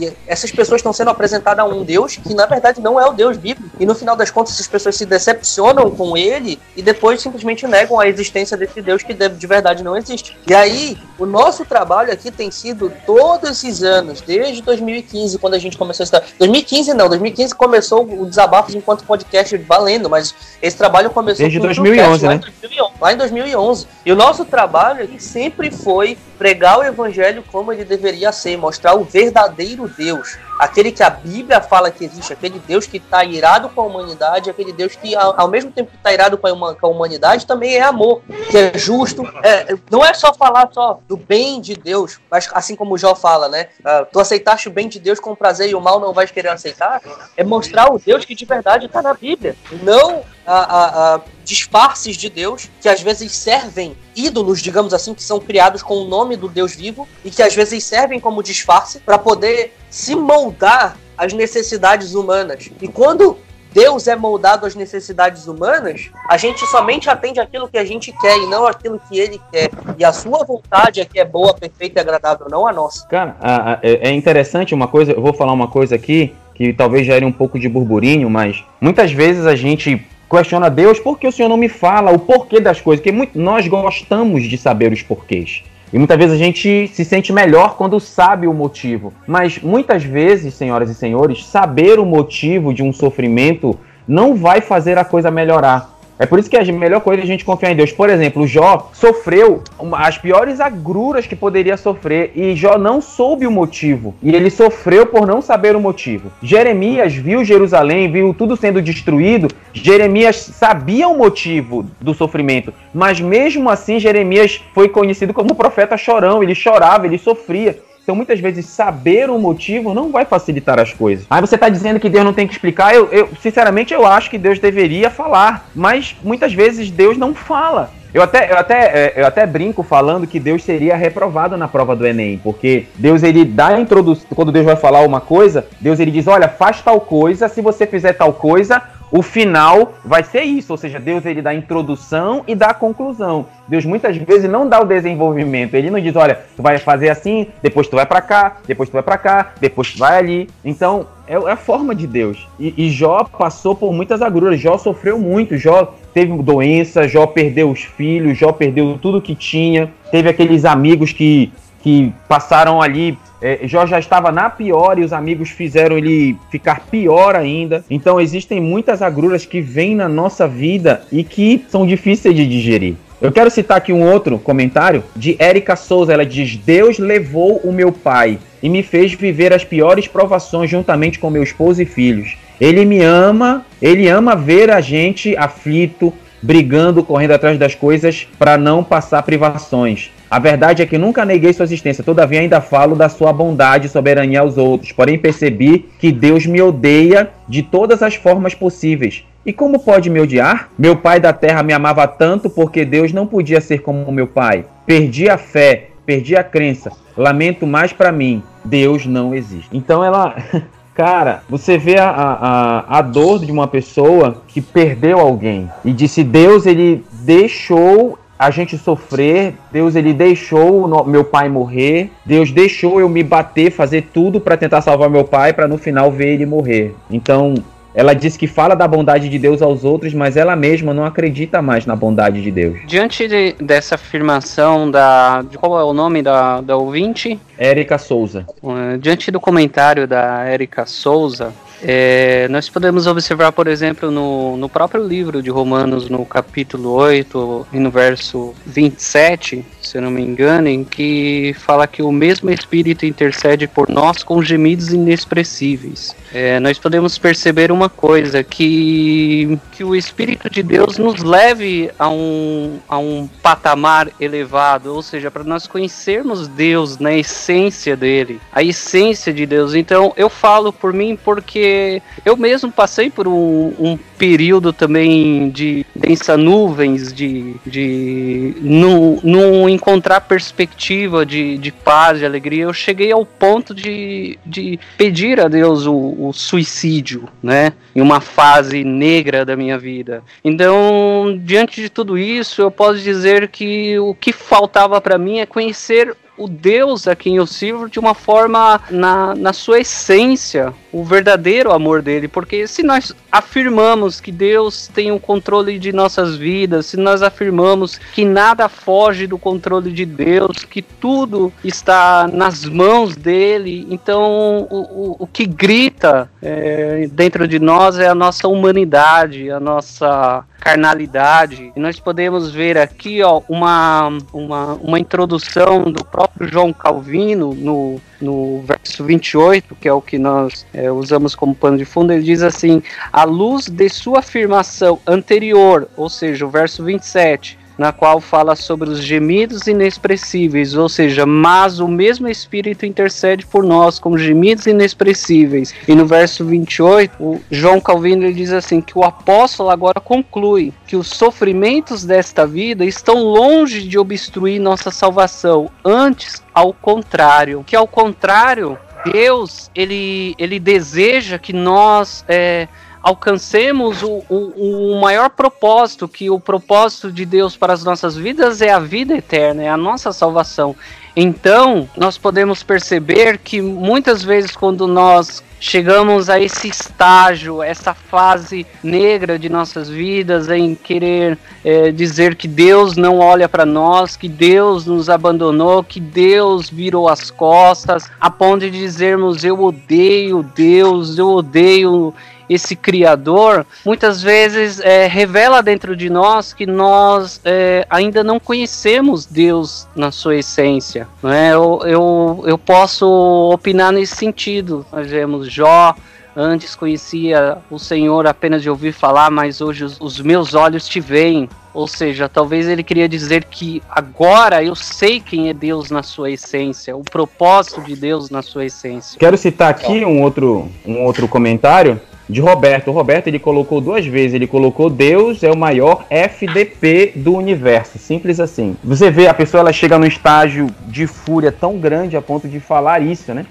[0.00, 3.12] e- essas pessoas estão sendo apresentadas a um Deus que, na verdade, não é o
[3.12, 3.68] Deus bíblico.
[3.80, 7.98] E no final das contas, essas pessoas se decepcionam com ele e depois simplesmente negam
[7.98, 10.36] a existência desse Deus que de verdade não existe.
[10.46, 15.58] E aí, o nosso trabalho aqui tem sido todos esses anos, desde 2015, quando a
[15.58, 16.24] gente começou a estudar.
[16.38, 21.64] 2015 não, 2015 começou o desabafo enquanto podcast valendo, mas esse trabalho começou Desde com
[21.64, 22.36] o 2011, Truecast lá né?
[22.36, 23.86] em 2011, lá em 2011.
[24.06, 29.04] E o nosso trabalho sempre foi pregar o evangelho como ele deveria ser, mostrar o
[29.04, 33.80] verdadeiro Deus, aquele que a Bíblia fala que existe, aquele Deus que está irado com
[33.80, 36.86] a humanidade, aquele Deus que ao, mesmo tempo que está irado com a, huma- com
[36.86, 39.22] a humanidade, também é amor, que é justo.
[39.42, 43.14] É, não é só falar só do bem de Deus, mas assim como o Jó
[43.14, 43.68] fala, né?
[43.84, 46.48] ah, tu aceitaste o bem de Deus com prazer e o mal não vais querer
[46.48, 47.00] aceitar.
[47.36, 52.16] É mostrar o Deus que de verdade está na Bíblia, não a, a- a disfarces
[52.16, 56.36] de Deus que às vezes servem ídolos, digamos assim, que são criados com o nome
[56.36, 61.32] do Deus vivo e que às vezes servem como disfarce para poder se moldar às
[61.32, 62.70] necessidades humanas.
[62.80, 63.36] E quando
[63.72, 68.36] Deus é moldado às necessidades humanas, a gente somente atende aquilo que a gente quer
[68.38, 69.70] e não aquilo que ele quer.
[69.98, 73.06] E a sua vontade é que é boa, perfeita e agradável, não a nossa.
[73.08, 73.36] Cara,
[73.82, 77.30] é é interessante uma coisa, eu vou falar uma coisa aqui que talvez gere um
[77.32, 81.56] pouco de burburinho, mas muitas vezes a gente questiona Deus por que o Senhor não
[81.56, 85.62] me fala o porquê das coisas, porque muito- nós gostamos de saber os porquês.
[85.92, 89.12] E muitas vezes a gente se sente melhor quando sabe o motivo.
[89.26, 94.98] Mas muitas vezes, senhoras e senhores, saber o motivo de um sofrimento não vai fazer
[94.98, 95.97] a coisa melhorar.
[96.18, 97.92] É por isso que a melhor coisa é a gente confiar em Deus.
[97.92, 103.50] Por exemplo, Jó sofreu as piores agruras que poderia sofrer e Jó não soube o
[103.50, 104.14] motivo.
[104.22, 106.32] E ele sofreu por não saber o motivo.
[106.42, 109.48] Jeremias viu Jerusalém, viu tudo sendo destruído.
[109.72, 116.42] Jeremias sabia o motivo do sofrimento, mas mesmo assim Jeremias foi conhecido como profeta chorão.
[116.42, 117.78] Ele chorava, ele sofria.
[118.08, 121.26] Então, muitas vezes, saber o motivo não vai facilitar as coisas.
[121.28, 122.94] Aí você está dizendo que Deus não tem que explicar.
[122.94, 125.68] Eu, eu, sinceramente, eu acho que Deus deveria falar.
[125.74, 127.90] Mas muitas vezes Deus não fala.
[128.14, 131.94] Eu até, eu, até, é, eu até brinco falando que Deus seria reprovado na prova
[131.94, 136.00] do Enem, porque Deus ele dá a introdução, quando Deus vai falar uma coisa, Deus
[136.00, 140.42] ele diz, olha, faz tal coisa, se você fizer tal coisa, o final vai ser
[140.42, 143.46] isso, ou seja, Deus ele dá a introdução e dá a conclusão.
[143.66, 147.46] Deus muitas vezes não dá o desenvolvimento, ele não diz, olha, tu vai fazer assim,
[147.62, 150.48] depois tu vai pra cá, depois tu vai pra cá, depois tu vai ali.
[150.64, 152.46] Então, é é a forma de Deus.
[152.58, 157.70] E, e Jó passou por muitas agruras, Jó sofreu muito, Jó teve doença, Jó perdeu
[157.70, 163.18] os filhos, Jó perdeu tudo que tinha, teve aqueles amigos que, que passaram ali.
[163.40, 167.84] é, Jó já estava na pior e os amigos fizeram ele ficar pior ainda.
[167.88, 172.96] Então existem muitas agruras que vêm na nossa vida e que são difíceis de digerir.
[173.20, 176.12] Eu quero citar aqui um outro comentário de Érica Souza.
[176.12, 181.18] Ela diz: Deus levou o meu pai e me fez viver as piores provações juntamente
[181.18, 182.36] com meu esposo e filhos.
[182.60, 186.12] Ele me ama, ele ama ver a gente aflito,
[186.42, 190.10] brigando, correndo atrás das coisas para não passar privações.
[190.30, 193.90] A verdade é que nunca neguei sua existência, todavia ainda falo da sua bondade e
[193.90, 194.92] soberania aos outros.
[194.92, 199.24] Porém percebi que Deus me odeia de todas as formas possíveis.
[199.46, 200.68] E como pode me odiar?
[200.78, 204.66] Meu pai da terra me amava tanto porque Deus não podia ser como meu pai.
[204.84, 206.92] Perdi a fé, perdi a crença.
[207.16, 208.42] Lamento mais pra mim.
[208.62, 209.70] Deus não existe.
[209.72, 210.36] Então ela.
[210.94, 216.24] Cara, você vê a, a, a dor de uma pessoa que perdeu alguém e disse:
[216.24, 223.08] Deus, ele deixou a gente sofrer, Deus ele deixou meu pai morrer, Deus deixou eu
[223.08, 226.94] me bater, fazer tudo pra tentar salvar meu pai, pra no final ver ele morrer.
[227.10, 227.54] Então,
[227.94, 231.60] ela diz que fala da bondade de Deus aos outros, mas ela mesma não acredita
[231.60, 232.78] mais na bondade de Deus.
[232.86, 235.42] Diante de- dessa afirmação da.
[235.42, 237.40] De qual é o nome da, da ouvinte?
[237.58, 238.46] Érica Souza.
[238.62, 244.68] Uh, diante do comentário da Érica Souza, é, nós podemos observar, por exemplo, no, no
[244.68, 250.22] próprio livro de Romanos, no capítulo 8 e no verso 27, se eu não me
[250.22, 256.14] engano, em que fala que o mesmo Espírito intercede por nós com gemidos inexpressíveis.
[256.32, 262.08] É, nós podemos perceber uma coisa, que, que o Espírito de Deus nos leve a
[262.10, 268.62] um, a um patamar elevado, ou seja, para nós conhecermos Deus na essência dele, a
[268.62, 269.74] essência de Deus.
[269.74, 275.86] Então, eu falo por mim porque eu mesmo passei por um, um período também de
[275.94, 282.64] densa nuvens, de, de não, não encontrar perspectiva de, de paz, de alegria.
[282.64, 287.72] Eu cheguei ao ponto de, de pedir a Deus o, o suicídio, né?
[287.94, 290.22] Em uma fase negra da minha vida.
[290.44, 295.46] Então, diante de tudo isso, eu posso dizer que o que faltava para mim é
[295.46, 301.04] conhecer o Deus a quem eu sirvo de uma forma na, na sua essência, o
[301.04, 302.28] verdadeiro amor dele.
[302.28, 307.98] Porque se nós afirmamos que Deus tem o controle de nossas vidas, se nós afirmamos
[308.14, 314.80] que nada foge do controle de Deus, que tudo está nas mãos dele, então o,
[314.80, 321.72] o, o que grita é, dentro de nós é a nossa humanidade, a nossa carnalidade.
[321.74, 328.00] E nós podemos ver aqui ó, uma, uma, uma introdução do próprio João Calvino no,
[328.20, 332.12] no verso 28, que é o que nós é, usamos como pano de fundo.
[332.12, 337.57] Ele diz assim: à luz de sua afirmação anterior, ou seja, o verso 27.
[337.78, 343.62] Na qual fala sobre os gemidos inexpressíveis, ou seja, mas o mesmo Espírito intercede por
[343.62, 345.72] nós com gemidos inexpressíveis.
[345.86, 350.72] E no verso 28, o João Calvino ele diz assim: que o apóstolo agora conclui
[350.86, 357.76] que os sofrimentos desta vida estão longe de obstruir nossa salvação, antes, ao contrário, que
[357.76, 362.66] ao contrário, Deus ele, ele deseja que nós é,
[363.08, 368.60] alcancemos o, o, o maior propósito, que o propósito de Deus para as nossas vidas
[368.60, 370.76] é a vida eterna, é a nossa salvação.
[371.16, 378.66] Então, nós podemos perceber que muitas vezes, quando nós chegamos a esse estágio, essa fase
[378.84, 384.28] negra de nossas vidas, em querer é, dizer que Deus não olha para nós, que
[384.28, 391.18] Deus nos abandonou, que Deus virou as costas, a ponto de dizermos: Eu odeio Deus,
[391.18, 392.14] eu odeio
[392.48, 399.26] esse Criador, muitas vezes é, revela dentro de nós que nós é, ainda não conhecemos
[399.26, 401.06] Deus na sua essência.
[401.22, 401.52] Não é?
[401.52, 403.06] eu, eu, eu posso
[403.52, 404.86] opinar nesse sentido.
[404.92, 405.94] Nós vemos Jó.
[406.40, 411.00] Antes conhecia o Senhor apenas de ouvir falar, mas hoje os, os meus olhos te
[411.00, 411.48] veem.
[411.74, 416.30] Ou seja, talvez ele queria dizer que agora eu sei quem é Deus na sua
[416.30, 419.18] essência, o propósito de Deus na sua essência.
[419.18, 422.88] Quero citar aqui um outro, um outro comentário de Roberto.
[422.88, 427.98] O Roberto ele colocou duas vezes, ele colocou Deus é o maior FDP do universo,
[427.98, 428.76] simples assim.
[428.84, 432.60] Você vê a pessoa ela chega num estágio de fúria tão grande a ponto de
[432.60, 433.46] falar isso, né?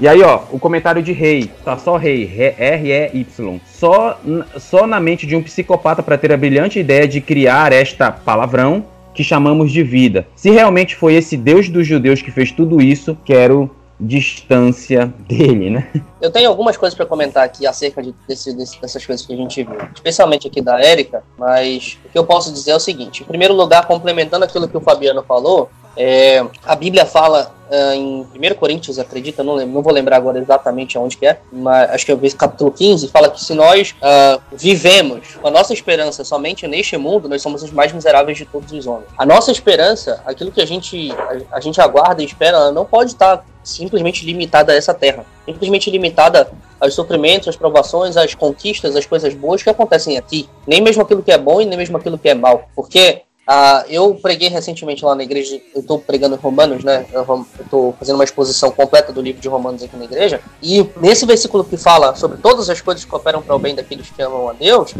[0.00, 2.22] E aí, ó, o comentário de rei, tá só rei,
[2.56, 3.60] R-E-Y.
[3.66, 4.20] Só,
[4.56, 8.84] só na mente de um psicopata para ter a brilhante ideia de criar esta palavrão
[9.12, 10.24] que chamamos de vida.
[10.36, 13.68] Se realmente foi esse Deus dos judeus que fez tudo isso, quero
[14.00, 15.90] distância dele, né?
[16.20, 19.62] Eu tenho algumas coisas para comentar aqui acerca de, desse, dessas coisas que a gente
[19.62, 23.26] viu, especialmente aqui da Érica, mas o que eu posso dizer é o seguinte: em
[23.26, 28.54] primeiro lugar, complementando aquilo que o Fabiano falou, é, a Bíblia fala uh, em 1
[28.54, 32.14] Coríntios, acredita, não, não vou lembrar agora exatamente aonde que é, mas acho que é
[32.14, 36.96] o capítulo 15, fala que se nós uh, vivemos com a nossa esperança somente neste
[36.96, 39.08] mundo, nós somos os mais miseráveis de todos os homens.
[39.18, 43.10] A nossa esperança, aquilo que a gente, a, a gente aguarda e espera, não pode
[43.10, 46.50] estar simplesmente limitada a essa terra, simplesmente limitada
[46.80, 50.48] aos sofrimentos, às provações, às conquistas, às coisas boas que acontecem aqui.
[50.66, 52.68] Nem mesmo aquilo que é bom e nem mesmo aquilo que é mal.
[52.74, 57.06] Porque ah, eu preguei recentemente lá na igreja, eu estou pregando Romanos, né?
[57.10, 60.38] Eu estou fazendo uma exposição completa do livro de Romanos aqui na igreja.
[60.62, 64.10] E nesse versículo que fala sobre todas as coisas que operam para o bem daqueles
[64.10, 64.92] que amam a Deus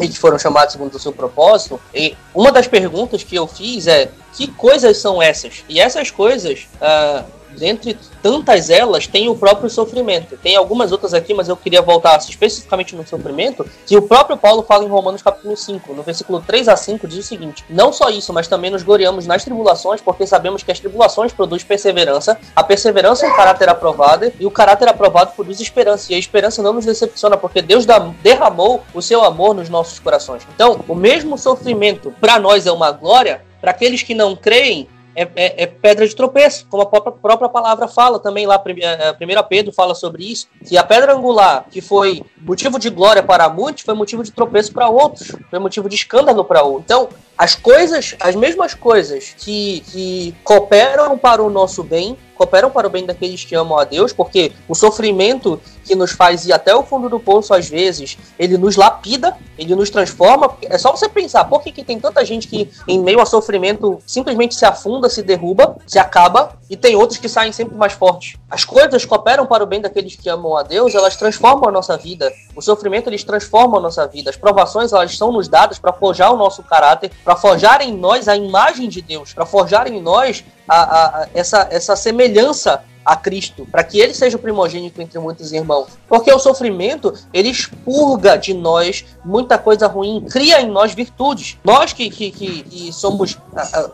[0.00, 3.88] e que foram chamados segundo o seu propósito, e uma das perguntas que eu fiz
[3.88, 5.64] é: que coisas são essas?
[5.68, 6.68] E essas coisas.
[6.80, 7.24] Ah,
[7.56, 10.36] dentre tantas elas, tem o próprio sofrimento.
[10.36, 14.62] Tem algumas outras aqui, mas eu queria voltar especificamente no sofrimento, que o próprio Paulo
[14.62, 18.10] fala em Romanos capítulo 5, no versículo 3 a 5, diz o seguinte: Não só
[18.10, 22.62] isso, mas também nos gloriamos nas tribulações, porque sabemos que as tribulações produzem perseverança, a
[22.62, 26.72] perseverança é um caráter aprovado, e o caráter aprovado produz esperança, e a esperança não
[26.72, 27.86] nos decepciona, porque Deus
[28.22, 30.46] derramou o seu amor nos nossos corações.
[30.54, 34.88] Então, o mesmo sofrimento para nós é uma glória, para aqueles que não creem,
[35.20, 39.30] é, é, é, pedra de tropeço, como a própria, própria palavra fala também lá, 1
[39.30, 43.46] é, Pedro fala sobre isso, que a pedra angular, que foi motivo de glória para
[43.50, 46.84] muitos, foi motivo de tropeço para outros, foi motivo de escândalo para outros.
[46.86, 52.86] Então, as coisas, as mesmas coisas que, que cooperam para o nosso bem, cooperam para
[52.86, 56.74] o bem daqueles que amam a Deus, porque o sofrimento que nos faz ir até
[56.74, 60.56] o fundo do poço, às vezes, ele nos lapida, ele nos transforma.
[60.62, 64.00] É só você pensar, por que, que tem tanta gente que, em meio a sofrimento,
[64.06, 68.36] simplesmente se afunda, se derruba, se acaba, e tem outros que saem sempre mais fortes?
[68.48, 71.96] As coisas cooperam para o bem daqueles que amam a Deus, elas transformam a nossa
[71.98, 72.32] vida.
[72.56, 74.30] O sofrimento, eles transformam a nossa vida.
[74.30, 78.28] As provações, elas são nos dadas para forjar o nosso caráter, para forjar em nós
[78.28, 83.66] a imagem de Deus, para forjar em nós a, a, essa, essa semelhança a Cristo,
[83.68, 85.88] para que ele seja o primogênito entre muitos irmãos.
[86.08, 91.58] Porque o sofrimento, ele expurga de nós muita coisa ruim, cria em nós virtudes.
[91.64, 93.36] Nós que, que, que, que somos,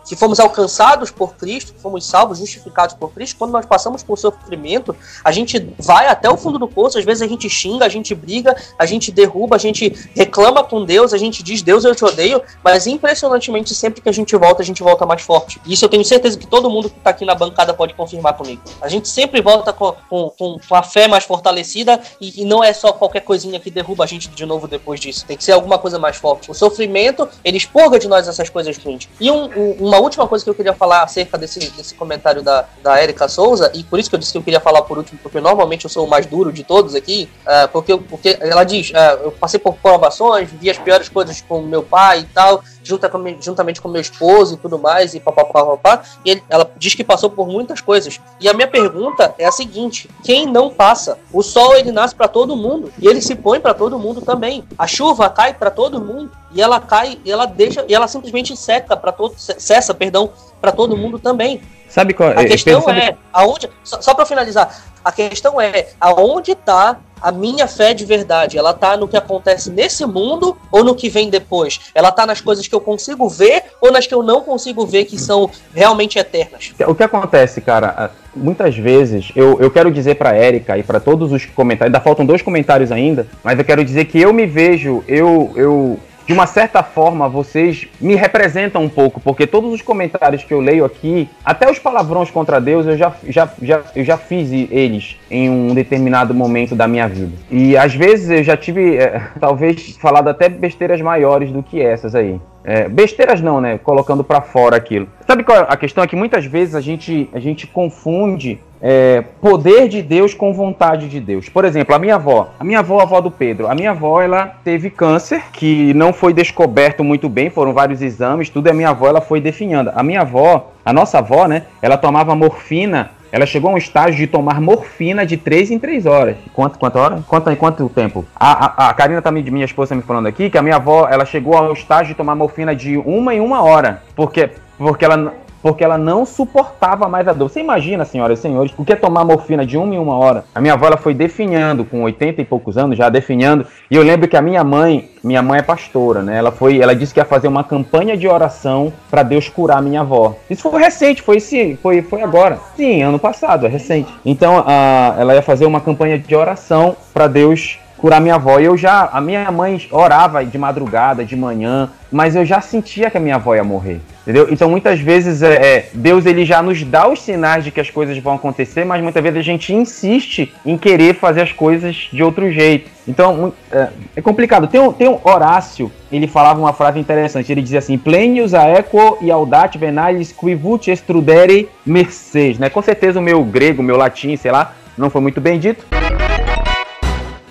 [0.07, 4.95] que fomos alcançados por Cristo, fomos salvos, justificados por Cristo, quando nós passamos por sofrimento,
[5.25, 8.15] a gente vai até o fundo do poço, às vezes a gente xinga, a gente
[8.15, 12.05] briga, a gente derruba, a gente reclama com Deus, a gente diz, Deus, eu te
[12.05, 15.59] odeio, mas impressionantemente, sempre que a gente volta, a gente volta mais forte.
[15.65, 18.61] Isso eu tenho certeza que todo mundo que está aqui na bancada pode confirmar comigo.
[18.83, 22.73] A gente sempre volta com, com, com a fé mais fortalecida e, e, não é
[22.73, 25.25] só qualquer coisinha que derruba a gente de novo depois disso.
[25.25, 26.51] Tem que ser alguma coisa mais forte.
[26.51, 29.09] O sofrimento, ele expurga de nós essas coisas ruins.
[29.21, 32.67] E um, um, uma última coisa que eu queria falar acerca desse, desse comentário da,
[32.83, 35.19] da Erika Souza, e por isso que eu disse que eu queria falar por último,
[35.23, 38.91] porque normalmente eu sou o mais duro de todos aqui, uh, porque, porque ela diz,
[38.91, 43.81] uh, eu passei por provações, vi as piores coisas com meu pai e tal, juntamente
[43.81, 47.31] com meu esposo e tudo mais, e papapá, papapá, e ele, ela diz que passou
[47.31, 48.21] por muitas coisas.
[48.41, 51.19] E a minha pergunta é a seguinte: quem não passa?
[51.33, 54.65] O sol ele nasce para todo mundo e ele se põe para todo mundo também.
[54.79, 58.57] A chuva cai para todo mundo e ela cai, e ela deixa, e ela simplesmente
[58.57, 61.61] seca para todo, cessa, perdão, para todo mundo também.
[61.97, 66.99] Sabe qual A questão é, aonde, só, só para finalizar, a questão é aonde está
[67.23, 68.59] a minha fé de verdade?
[68.59, 71.81] Ela tá no que acontece nesse mundo ou no que vem depois?
[71.95, 75.07] Ela tá nas coisas que eu consigo ver ou nas que eu não consigo ver
[75.07, 76.75] que são realmente eternas?
[76.87, 81.33] O que acontece, cara, muitas vezes, eu, eu quero dizer pra Érica e para todos
[81.33, 85.03] os comentários, ainda faltam dois comentários ainda, mas eu quero dizer que eu me vejo,
[85.09, 90.43] eu, eu de uma certa forma, vocês me representam um pouco, porque todos os comentários
[90.43, 94.17] que eu leio aqui, até os palavrões contra Deus, eu já, já, já, eu já
[94.17, 97.33] fiz eles em um determinado momento da minha vida.
[97.51, 102.15] E às vezes eu já tive, é, talvez, falado até besteiras maiores do que essas
[102.15, 102.41] aí.
[102.67, 103.79] É, besteiras não, né?
[103.79, 105.07] Colocando pra fora aquilo.
[105.25, 106.03] Sabe qual é a questão?
[106.03, 111.09] É que muitas vezes a gente, a gente confunde é, poder de Deus com vontade
[111.09, 111.49] de Deus.
[111.49, 114.21] Por exemplo, a minha avó, a minha avó, a avó do Pedro, a minha avó,
[114.21, 118.67] ela teve câncer que não foi descoberto muito bem, foram vários exames, tudo.
[118.67, 119.93] E a minha avó, ela foi definhando.
[119.95, 121.63] A minha avó, a nossa avó, né?
[121.81, 123.13] Ela tomava morfina.
[123.37, 126.37] Ela chegou a um estágio de tomar morfina de 3 em 3 horas.
[126.55, 127.23] Quanto, quanto hora?
[127.29, 128.25] Quanto, quanto tempo?
[128.35, 131.07] A, a, a Karina tá minha esposa tá me falando aqui que a minha avó,
[131.07, 134.03] ela chegou ao estágio de tomar morfina de uma em uma hora.
[134.15, 137.49] Porque, porque ela porque ela não suportava mais a dor.
[137.49, 140.45] Você imagina, senhoras e senhores, o que é tomar morfina de uma em uma hora?
[140.55, 144.03] A minha avó ela foi definhando, com 80 e poucos anos, já definhando, e eu
[144.03, 146.37] lembro que a minha mãe, minha mãe é pastora, né?
[146.37, 150.01] Ela foi, ela disse que ia fazer uma campanha de oração para Deus curar minha
[150.01, 150.37] avó.
[150.49, 152.59] Isso foi recente, foi sim, foi, foi agora.
[152.77, 154.13] Sim, ano passado, é recente.
[154.25, 158.59] Então, a, ela ia fazer uma campanha de oração para Deus curar minha avó.
[158.59, 163.17] Eu já, a minha mãe orava de madrugada, de manhã, mas eu já sentia que
[163.17, 164.01] a minha avó ia morrer.
[164.23, 164.49] Entendeu?
[164.51, 167.91] Então muitas vezes é, é, Deus ele já nos dá os sinais de que as
[167.91, 172.25] coisas vão acontecer, mas muitas vezes a gente insiste em querer fazer as coisas de
[172.25, 172.91] outro jeito.
[173.07, 174.67] Então é, é complicado.
[174.67, 177.53] Tem um, tem um Horácio, ele falava uma frase interessante.
[177.53, 182.59] Ele dizia assim: Plenius aequo audate venalis quivut estrudere merces.
[182.59, 182.69] Né?
[182.69, 185.87] Com certeza o meu grego, o meu latim, sei lá, não foi muito bem dito.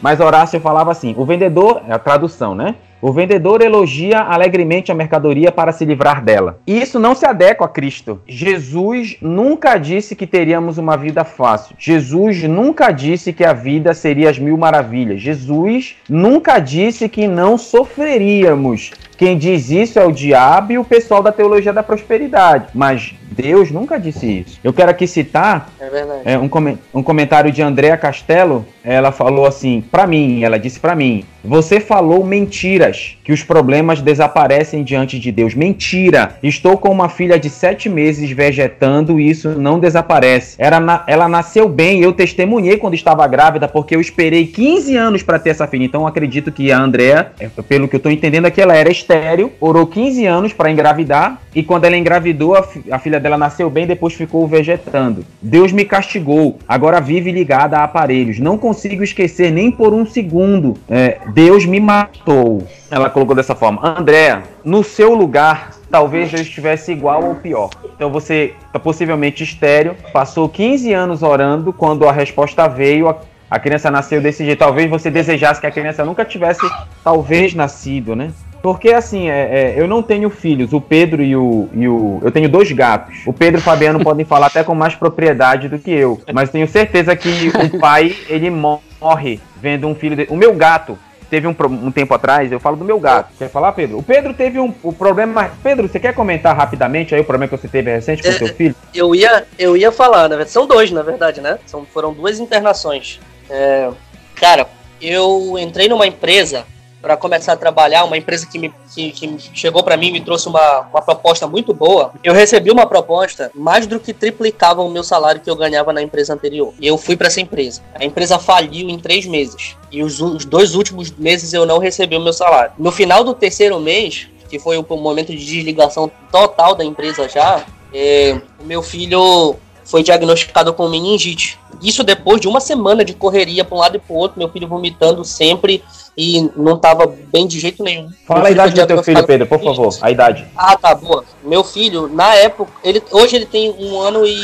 [0.05, 2.75] Mas Horácio falava assim: o vendedor, é a tradução, né?
[3.01, 6.59] O vendedor elogia alegremente a mercadoria para se livrar dela.
[6.67, 8.21] E isso não se adequa a Cristo.
[8.27, 11.75] Jesus nunca disse que teríamos uma vida fácil.
[11.79, 15.21] Jesus nunca disse que a vida seria as mil maravilhas.
[15.21, 18.91] Jesus nunca disse que não sofreríamos.
[19.17, 22.67] Quem diz isso é o diabo e o pessoal da teologia da prosperidade.
[22.75, 24.59] Mas Deus nunca disse isso.
[24.63, 28.65] Eu quero aqui citar É é, um, comen- um comentário de Andrea Castelo.
[28.83, 33.99] Ela falou assim, pra mim, ela disse pra mim: Você falou mentiras, que os problemas
[34.01, 35.55] desaparecem diante de Deus.
[35.55, 36.38] Mentira!
[36.43, 40.55] Estou com uma filha de sete meses vegetando e isso não desaparece.
[40.59, 45.23] Era na- ela nasceu bem, eu testemunhei quando estava grávida, porque eu esperei 15 anos
[45.23, 45.83] pra ter essa filha.
[45.85, 48.91] Então eu acredito que a Andrea, é, pelo que eu tô entendendo aqui, ela era
[48.91, 53.38] estéreo, orou 15 anos pra engravidar, e quando ela engravidou, a, fi- a filha dela
[53.39, 55.25] nasceu bem, depois ficou vegetando.
[55.41, 58.38] Deus me castigou, agora vive ligada a aparelhos.
[58.38, 60.75] Não consigo esquecer nem por um segundo.
[60.88, 62.63] É, Deus me matou.
[62.91, 63.81] Ela colocou dessa forma.
[63.83, 67.71] Andréa, no seu lugar, talvez eu estivesse igual ou pior.
[67.95, 73.17] Então você tá possivelmente estéreo, passou 15 anos orando, quando a resposta veio, a,
[73.49, 74.59] a criança nasceu desse jeito.
[74.59, 76.61] Talvez você desejasse que a criança nunca tivesse,
[77.03, 78.31] talvez, nascido, né?
[78.65, 82.19] Porque assim, é, é, eu não tenho filhos, o Pedro e o, e o.
[82.23, 83.21] Eu tenho dois gatos.
[83.23, 86.19] O Pedro e o Fabiano podem falar até com mais propriedade do que eu.
[86.34, 90.30] Mas tenho certeza que o pai, ele morre vendo um filho dele.
[90.32, 90.97] O meu gato
[91.30, 93.34] teve um, um tempo atrás, eu falo do meu gato.
[93.38, 93.99] Quer falar, Pedro?
[93.99, 95.51] O Pedro teve um problema.
[95.62, 98.34] Pedro, você quer comentar rapidamente aí o problema que você teve recente com o É,
[98.36, 98.75] seu filho?
[98.95, 101.60] Eu ia, eu ia falar, na verdade, são dois, na verdade, né?
[101.67, 103.19] São, foram duas internações.
[103.47, 103.91] É,
[104.34, 104.65] cara,
[104.99, 106.65] eu entrei numa empresa
[107.05, 110.21] para começar a trabalhar, uma empresa que, me, que, que chegou para mim e me
[110.21, 112.11] trouxe uma, uma proposta muito boa.
[112.23, 116.01] Eu recebi uma proposta mais do que triplicava o meu salário que eu ganhava na
[116.01, 116.73] empresa anterior.
[116.79, 117.83] E eu fui para essa empresa.
[117.93, 119.77] A empresa faliu em três meses.
[119.91, 122.71] E os, os dois últimos meses eu não recebi o meu salário.
[122.75, 127.63] No final do terceiro mês, que foi o momento de desligação total da empresa já,
[127.93, 131.59] é, o meu filho foi diagnosticado com meningite.
[131.81, 134.49] Isso depois de uma semana de correria para um lado e para o outro, meu
[134.49, 135.83] filho vomitando sempre
[136.17, 138.09] e não estava bem de jeito nenhum.
[138.25, 139.95] Fala a idade do teu filho, Pedro, por favor.
[140.01, 140.45] A idade.
[140.55, 141.23] Ah, tá, boa.
[141.43, 144.35] Meu filho, na época, ele, hoje ele tem um ano e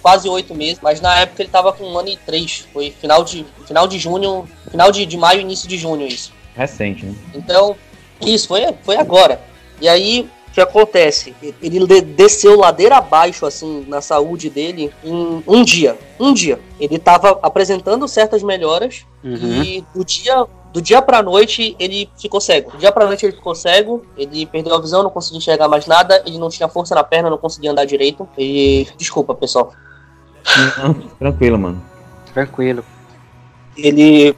[0.00, 2.66] quase oito meses, mas na época ele tava com um ano e três.
[2.72, 6.32] Foi final de, final de junho, final de, de maio, início de junho isso.
[6.54, 7.14] Recente, né?
[7.34, 7.76] Então,
[8.20, 9.40] isso, foi, foi agora.
[9.80, 11.34] E aí, que acontece?
[11.62, 15.98] Ele de- desceu ladeira abaixo, assim, na saúde dele em um dia.
[16.20, 16.60] Um dia.
[16.78, 19.62] Ele tava apresentando certas melhoras Uhum.
[19.62, 22.72] e do dia, do dia pra noite ele ficou cego.
[22.72, 25.86] Do dia pra noite ele ficou cego, ele perdeu a visão, não conseguia enxergar mais
[25.86, 28.28] nada, ele não tinha força na perna, não conseguia andar direito.
[28.36, 28.86] E.
[28.96, 29.72] Desculpa, pessoal.
[30.78, 31.82] Não, tranquilo, mano.
[32.34, 32.84] Tranquilo.
[33.76, 34.34] ele,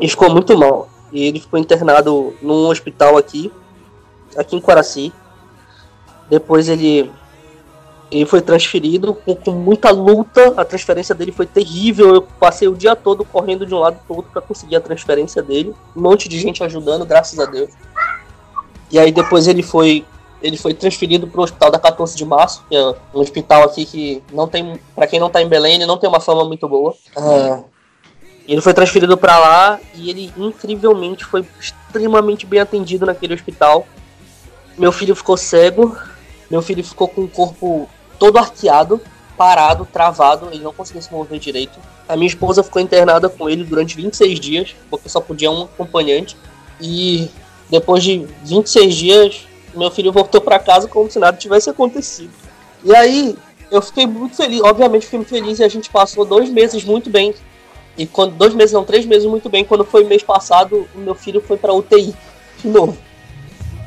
[0.00, 0.88] ele ficou muito mal.
[1.12, 3.52] E ele ficou internado num hospital aqui,
[4.36, 5.12] aqui em Quaraci.
[6.28, 7.10] Depois ele
[8.10, 10.54] Ele foi transferido com, com muita luta.
[10.56, 12.14] A transferência dele foi terrível.
[12.14, 15.42] Eu passei o dia todo correndo de um lado para outro para conseguir a transferência
[15.42, 15.74] dele.
[15.96, 17.70] Um monte de gente ajudando, graças a Deus.
[18.90, 20.04] E aí depois ele foi
[20.42, 22.82] ele foi transferido para o hospital da 14 de março, que é
[23.14, 26.08] um hospital aqui que não tem, para quem não tá em Belém, ele não tem
[26.08, 26.92] uma fama muito boa.
[27.16, 27.62] Ah,
[28.46, 33.86] ele foi transferido para lá e ele incrivelmente foi extremamente bem atendido naquele hospital.
[34.76, 35.96] Meu filho ficou cego,
[36.50, 39.00] meu filho ficou com o corpo todo arqueado,
[39.36, 41.78] parado, travado, ele não conseguia se mover direito.
[42.08, 46.36] A minha esposa ficou internada com ele durante 26 dias, porque só podia um acompanhante.
[46.80, 47.30] E
[47.70, 52.30] depois de 26 dias, meu filho voltou para casa como se nada tivesse acontecido.
[52.84, 53.36] E aí,
[53.70, 57.08] eu fiquei muito feliz, obviamente fiquei muito feliz e a gente passou dois meses muito
[57.08, 57.34] bem.
[57.96, 59.64] E quando dois meses, não, três meses muito bem.
[59.64, 62.14] Quando foi mês passado, o meu filho foi para UTI
[62.58, 62.96] de novo.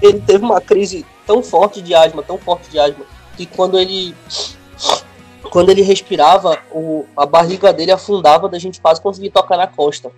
[0.05, 4.15] Ele teve uma crise tão forte de asma, tão forte de asma, que quando ele
[5.49, 10.11] quando ele respirava, o, a barriga dele afundava da gente quase conseguir tocar na costa.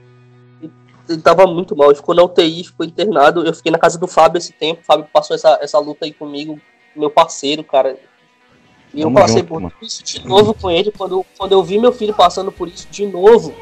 [0.62, 0.70] E
[1.10, 3.46] Ele tava muito mal, ele ficou na UTI, ficou internado.
[3.46, 4.82] Eu fiquei na casa do Fábio esse tempo.
[4.82, 6.60] O Fábio passou essa, essa luta aí comigo,
[6.96, 7.98] meu parceiro, cara.
[8.94, 10.92] E eu passei por isso de novo com ele.
[10.92, 13.54] Quando, quando eu vi meu filho passando por isso de novo,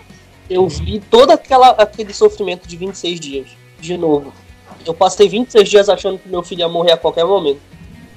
[0.50, 3.48] eu vi todo aquela, aquele sofrimento de 26 dias.
[3.80, 4.32] De novo.
[4.86, 7.60] Eu passei 26 dias achando que meu filho ia morrer a qualquer momento.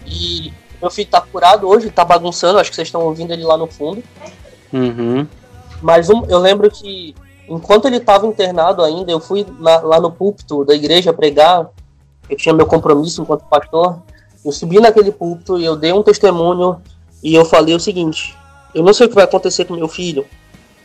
[0.06, 3.56] E meu filho tá curado hoje, tá bagunçando, acho que vocês estão ouvindo ele lá
[3.56, 4.02] no fundo.
[4.72, 5.26] Uhum.
[5.82, 7.14] Mas um- eu lembro que
[7.48, 11.68] enquanto ele estava internado ainda, eu fui na- lá no púlpito da igreja pregar.
[12.28, 13.98] Eu tinha meu compromisso enquanto pastor.
[14.44, 16.80] Eu subi naquele púlpito e eu dei um testemunho
[17.22, 18.36] e eu falei o seguinte:
[18.74, 20.26] eu não sei o que vai acontecer com meu filho,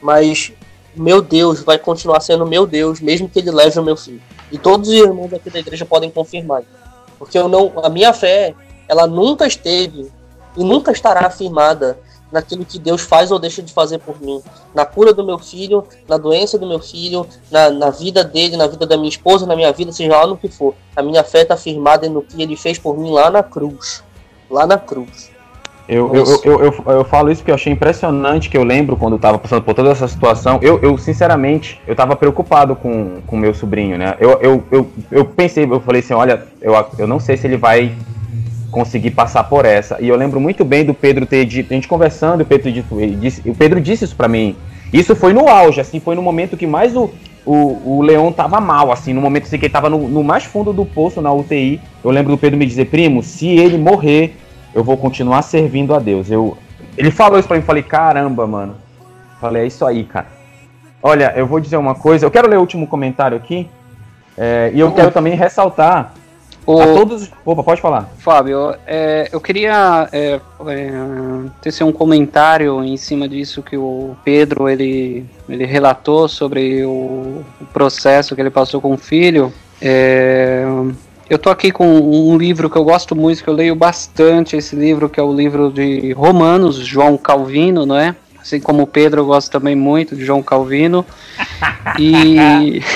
[0.02, 0.52] mas
[0.96, 4.22] meu Deus vai continuar sendo meu Deus, mesmo que ele leve o meu filho.
[4.54, 6.62] E todos os irmãos aqui da igreja podem confirmar.
[7.18, 8.54] Porque eu não, a minha fé,
[8.88, 10.12] ela nunca esteve
[10.56, 11.98] e nunca estará afirmada
[12.32, 14.44] naquilo que Deus faz ou deixa de fazer por mim.
[14.72, 18.68] Na cura do meu filho, na doença do meu filho, na, na vida dele, na
[18.68, 20.76] vida da minha esposa, na minha vida, seja lá no que for.
[20.96, 24.04] A minha fé está firmada no que ele fez por mim lá na cruz.
[24.52, 25.32] Lá na cruz.
[25.88, 29.20] Eu, eu, eu, eu, falo isso porque eu achei impressionante que eu lembro quando eu
[29.20, 30.58] tava passando por toda essa situação.
[30.62, 34.16] Eu, eu sinceramente, eu tava preocupado com o meu sobrinho, né?
[34.20, 37.58] Eu, eu, eu, eu pensei, eu falei assim, olha, eu, eu não sei se ele
[37.58, 37.92] vai
[38.72, 39.98] conseguir passar por essa.
[40.02, 43.00] E eu lembro muito bem do Pedro ter dito, a gente conversando, o Pedro dito,
[43.00, 44.56] ele disse, o Pedro disse isso pra mim.
[44.92, 47.10] Isso foi no auge, assim, foi no momento que mais o,
[47.46, 50.44] o, o Leão tava mal, assim, no momento assim, que ele tava no, no mais
[50.44, 51.82] fundo do poço na UTI.
[52.04, 54.36] Eu lembro do Pedro me dizer, primo, se ele morrer,
[54.74, 56.30] eu vou continuar servindo a Deus.
[56.30, 56.58] Eu,
[56.98, 58.76] ele falou isso pra mim, falei, caramba, mano.
[59.40, 60.28] Falei, é isso aí, cara.
[61.02, 63.68] Olha, eu vou dizer uma coisa, eu quero ler o último comentário aqui.
[64.38, 66.14] é, e eu quero também ressaltar
[66.66, 67.30] O, a todos.
[67.46, 68.10] Opa, pode falar.
[68.20, 70.92] Fábio, é, eu queria é, é,
[71.62, 77.66] tecer um comentário em cima disso que o Pedro ele, ele relatou sobre o, o
[77.74, 79.52] processo que ele passou com o filho.
[79.82, 80.64] É,
[81.30, 84.76] eu tô aqui com um livro que eu gosto muito, que eu leio bastante esse
[84.76, 88.16] livro, que é o livro de Romanos, João Calvino, não é?
[88.40, 91.06] Assim como o Pedro, eu gosto também muito de João Calvino.
[92.00, 92.82] E.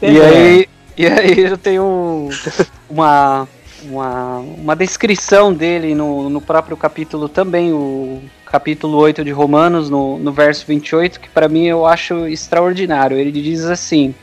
[0.00, 2.30] E aí, e aí eu tenho
[2.88, 3.46] uma,
[3.82, 10.18] uma, uma descrição dele no, no próprio capítulo também, o capítulo 8 de Romanos, no,
[10.18, 13.18] no verso 28, que para mim eu acho extraordinário.
[13.18, 14.14] Ele diz assim,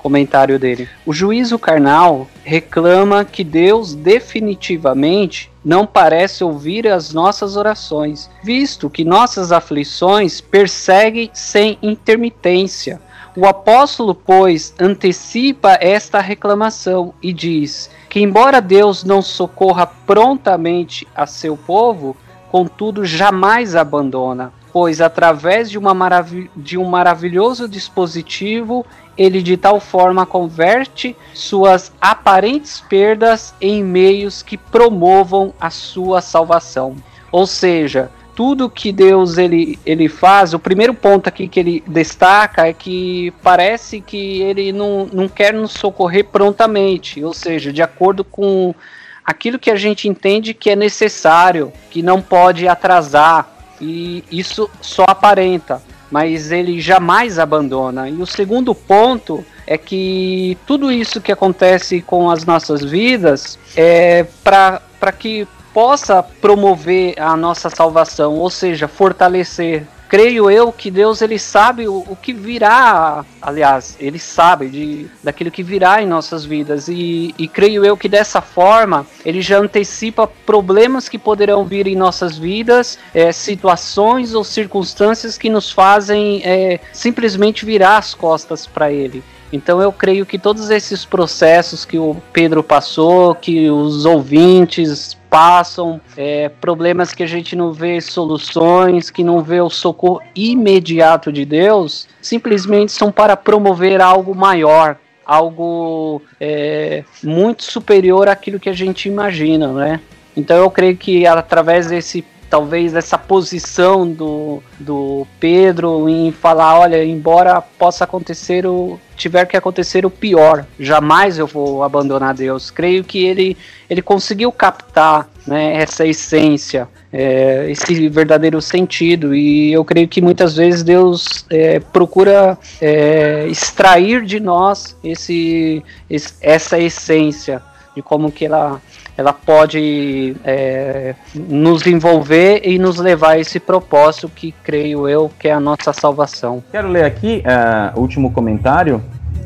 [0.00, 8.30] comentário dele: O juízo carnal reclama que Deus definitivamente não parece ouvir as nossas orações,
[8.42, 13.00] visto que nossas aflições perseguem sem intermitência.
[13.36, 21.26] O apóstolo, pois, antecipa esta reclamação e diz que, embora Deus não socorra prontamente a
[21.26, 22.16] seu povo,
[22.50, 28.84] contudo jamais abandona, pois através de, uma maravi- de um maravilhoso dispositivo,
[29.20, 36.96] ele de tal forma converte suas aparentes perdas em meios que promovam a sua salvação.
[37.30, 42.66] Ou seja, tudo que Deus ele, ele faz, o primeiro ponto aqui que ele destaca
[42.66, 48.24] é que parece que ele não, não quer nos socorrer prontamente, ou seja, de acordo
[48.24, 48.74] com
[49.22, 55.04] aquilo que a gente entende que é necessário, que não pode atrasar, e isso só
[55.06, 58.08] aparenta, mas ele jamais abandona.
[58.08, 64.26] E o segundo ponto é que tudo isso que acontece com as nossas vidas é
[64.42, 71.38] para que possa promover a nossa salvação, ou seja, fortalecer creio eu que Deus ele
[71.38, 76.88] sabe o, o que virá, aliás, ele sabe de, daquilo que virá em nossas vidas
[76.88, 81.94] e, e creio eu que dessa forma ele já antecipa problemas que poderão vir em
[81.94, 88.90] nossas vidas, é, situações ou circunstâncias que nos fazem é, simplesmente virar as costas para
[88.90, 89.22] ele.
[89.52, 96.00] Então eu creio que todos esses processos que o Pedro passou, que os ouvintes passam,
[96.16, 101.44] é, problemas que a gente não vê soluções, que não vê o socorro imediato de
[101.44, 109.08] Deus, simplesmente são para promover algo maior, algo é, muito superior àquilo que a gente
[109.08, 110.00] imagina, né?
[110.36, 117.04] Então eu creio que através desse talvez essa posição do, do Pedro em falar, olha,
[117.04, 122.70] embora possa acontecer o tiver que acontecer o pior, jamais eu vou abandonar Deus.
[122.70, 123.56] Creio que ele
[123.88, 130.56] ele conseguiu captar né, essa essência, é, esse verdadeiro sentido e eu creio que muitas
[130.56, 137.60] vezes Deus é, procura é, extrair de nós esse, esse essa essência
[137.94, 138.80] de como que ela
[139.16, 145.48] ela pode é, nos envolver e nos levar a esse propósito que creio eu que
[145.48, 146.62] é a nossa salvação.
[146.70, 149.02] Quero ler aqui uh, o último comentário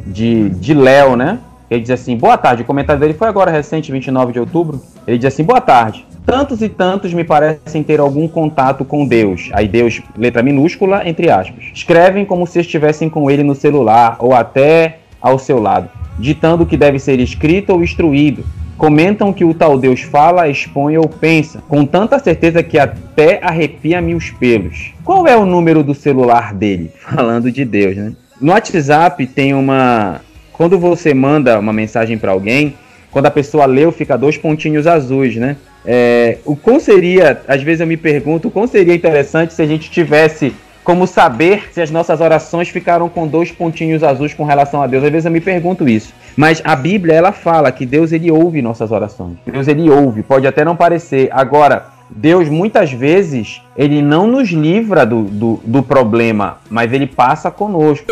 [0.07, 1.39] de, de Léo, né?
[1.71, 2.63] Ele diz assim: Boa tarde.
[2.63, 4.81] O comentário dele foi agora recente, 29 de outubro.
[5.07, 6.07] Ele diz assim: Boa tarde.
[6.25, 9.51] Tantos e tantos me parecem ter algum contato com Deus.
[9.53, 11.65] Aí Deus, letra minúscula, entre aspas.
[11.75, 15.89] Escrevem como se estivessem com ele no celular ou até ao seu lado,
[16.19, 18.45] ditando o que deve ser escrito ou instruído.
[18.77, 24.15] Comentam que o tal Deus fala, expõe ou pensa, com tanta certeza que até arrepia-me
[24.15, 24.93] os pelos.
[25.05, 26.91] Qual é o número do celular dele?
[26.99, 28.13] Falando de Deus, né?
[28.41, 30.21] No WhatsApp tem uma.
[30.53, 32.75] Quando você manda uma mensagem para alguém,
[33.11, 35.57] quando a pessoa leu, fica dois pontinhos azuis, né?
[35.87, 39.91] É, o qual seria, às vezes eu me pergunto, qual seria interessante se a gente
[39.91, 40.53] tivesse
[40.85, 45.03] como saber se as nossas orações ficaram com dois pontinhos azuis com relação a Deus.
[45.03, 46.13] Às vezes eu me pergunto isso.
[46.37, 49.37] Mas a Bíblia ela fala que Deus ele ouve nossas orações.
[49.47, 51.29] Deus ele ouve, pode até não parecer.
[51.31, 57.51] Agora, Deus muitas vezes ele não nos livra do, do, do problema, mas ele passa
[57.51, 58.07] conosco.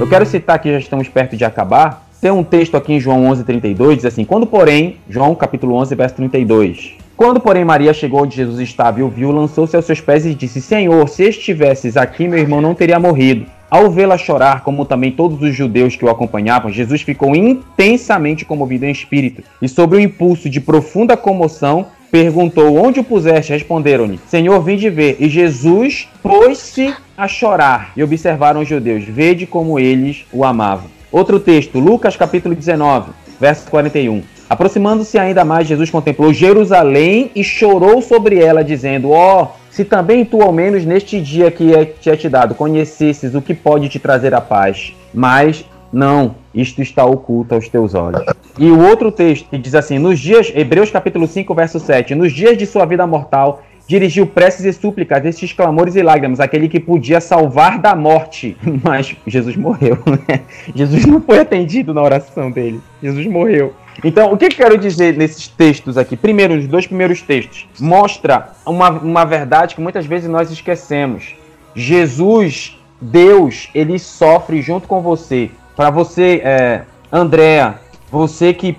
[0.00, 2.06] Eu quero citar que já estamos perto de acabar.
[2.20, 6.16] Tem um texto aqui em João 11:32 diz assim: Quando porém, João capítulo 11 verso
[6.16, 7.05] 32.
[7.16, 10.34] Quando porém Maria chegou onde Jesus estava e o viu, lançou-se aos seus pés e
[10.34, 13.46] disse: Senhor, se estivesses aqui, meu irmão não teria morrido.
[13.70, 18.84] Ao vê-la chorar, como também todos os judeus que o acompanhavam, Jesus ficou intensamente comovido
[18.84, 23.50] em espírito e, sob o impulso de profunda comoção, perguntou: Onde o puseste?
[23.50, 25.16] Responderam-lhe: Senhor, vim de ver.
[25.18, 27.92] E Jesus pôs-se a chorar.
[27.96, 30.90] E observaram os judeus: Vede como eles o amavam.
[31.10, 33.10] Outro texto, Lucas capítulo 19,
[33.40, 34.35] verso 41.
[34.56, 40.24] Aproximando-se ainda mais, Jesus contemplou Jerusalém e chorou sobre ela, dizendo: Ó, oh, se também
[40.24, 43.90] tu, ao menos neste dia que é, te é te dado, conhecesses o que pode
[43.90, 48.24] te trazer a paz, mas não, isto está oculto aos teus olhos.
[48.58, 52.32] E o outro texto que diz assim: nos dias, Hebreus capítulo 5, verso 7, nos
[52.32, 56.80] dias de sua vida mortal, dirigiu preces e súplicas, estes clamores e lágrimas, aquele que
[56.80, 58.56] podia salvar da morte.
[58.82, 60.40] Mas Jesus morreu, né?
[60.74, 62.80] Jesus não foi atendido na oração dele.
[63.02, 63.74] Jesus morreu.
[64.04, 66.16] Então, o que eu quero dizer nesses textos aqui?
[66.16, 67.66] Primeiro, os dois primeiros textos.
[67.80, 71.34] Mostra uma, uma verdade que muitas vezes nós esquecemos.
[71.74, 75.50] Jesus, Deus, ele sofre junto com você.
[75.74, 77.76] Para você, é, Andréa,
[78.10, 78.76] você que,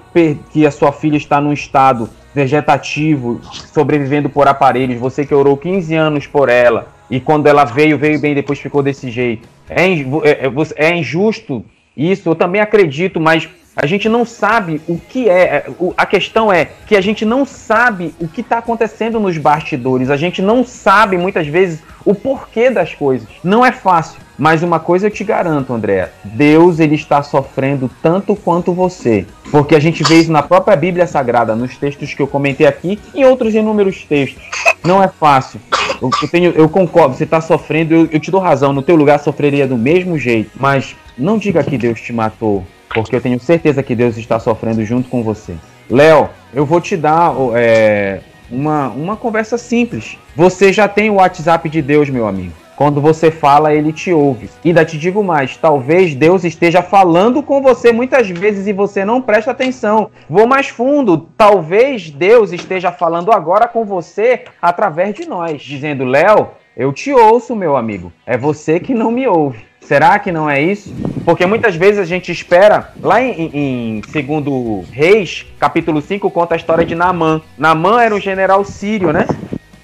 [0.51, 3.41] que a sua filha está num estado vegetativo,
[3.73, 8.19] sobrevivendo por aparelhos, você que orou 15 anos por ela, e quando ela veio, veio
[8.19, 9.49] bem, depois ficou desse jeito.
[9.67, 10.01] É, é,
[10.45, 11.65] é, é injusto
[11.95, 15.65] isso, eu também acredito, mas a gente não sabe o que é, é.
[15.95, 20.09] A questão é que a gente não sabe o que está acontecendo nos bastidores.
[20.09, 23.27] A gente não sabe muitas vezes o porquê das coisas.
[23.43, 24.19] Não é fácil.
[24.35, 29.73] Mas uma coisa eu te garanto, André, Deus ele está sofrendo tanto quanto você, porque
[29.73, 33.25] a gente vê isso na própria Bíblia Sagrada, nos textos que eu comentei aqui e
[33.25, 34.43] outros inúmeros textos.
[34.83, 35.59] Não é fácil.
[35.99, 38.71] Eu, eu, tenho, eu concordo, você está sofrendo, eu, eu te dou razão.
[38.71, 43.15] No teu lugar sofreria do mesmo jeito, mas não diga que Deus te matou porque
[43.15, 45.55] eu tenho certeza que Deus está sofrendo junto com você.
[45.89, 50.17] Léo, eu vou te dar é, uma, uma conversa simples.
[50.35, 52.53] Você já tem o WhatsApp de Deus, meu amigo.
[52.75, 54.49] Quando você fala, ele te ouve.
[54.63, 59.03] E ainda te digo mais: talvez Deus esteja falando com você muitas vezes e você
[59.03, 60.11] não presta atenção.
[60.29, 66.49] Vou mais fundo: talvez Deus esteja falando agora com você através de nós, dizendo: Léo,
[66.75, 68.13] eu te ouço, meu amigo.
[68.27, 69.65] É você que não me ouve.
[69.87, 70.93] Será que não é isso?
[71.23, 76.57] Porque muitas vezes a gente espera, lá em, em, segundo Reis, capítulo 5, conta a
[76.57, 77.39] história de Naamã.
[77.57, 79.25] Naamã era um general sírio, né?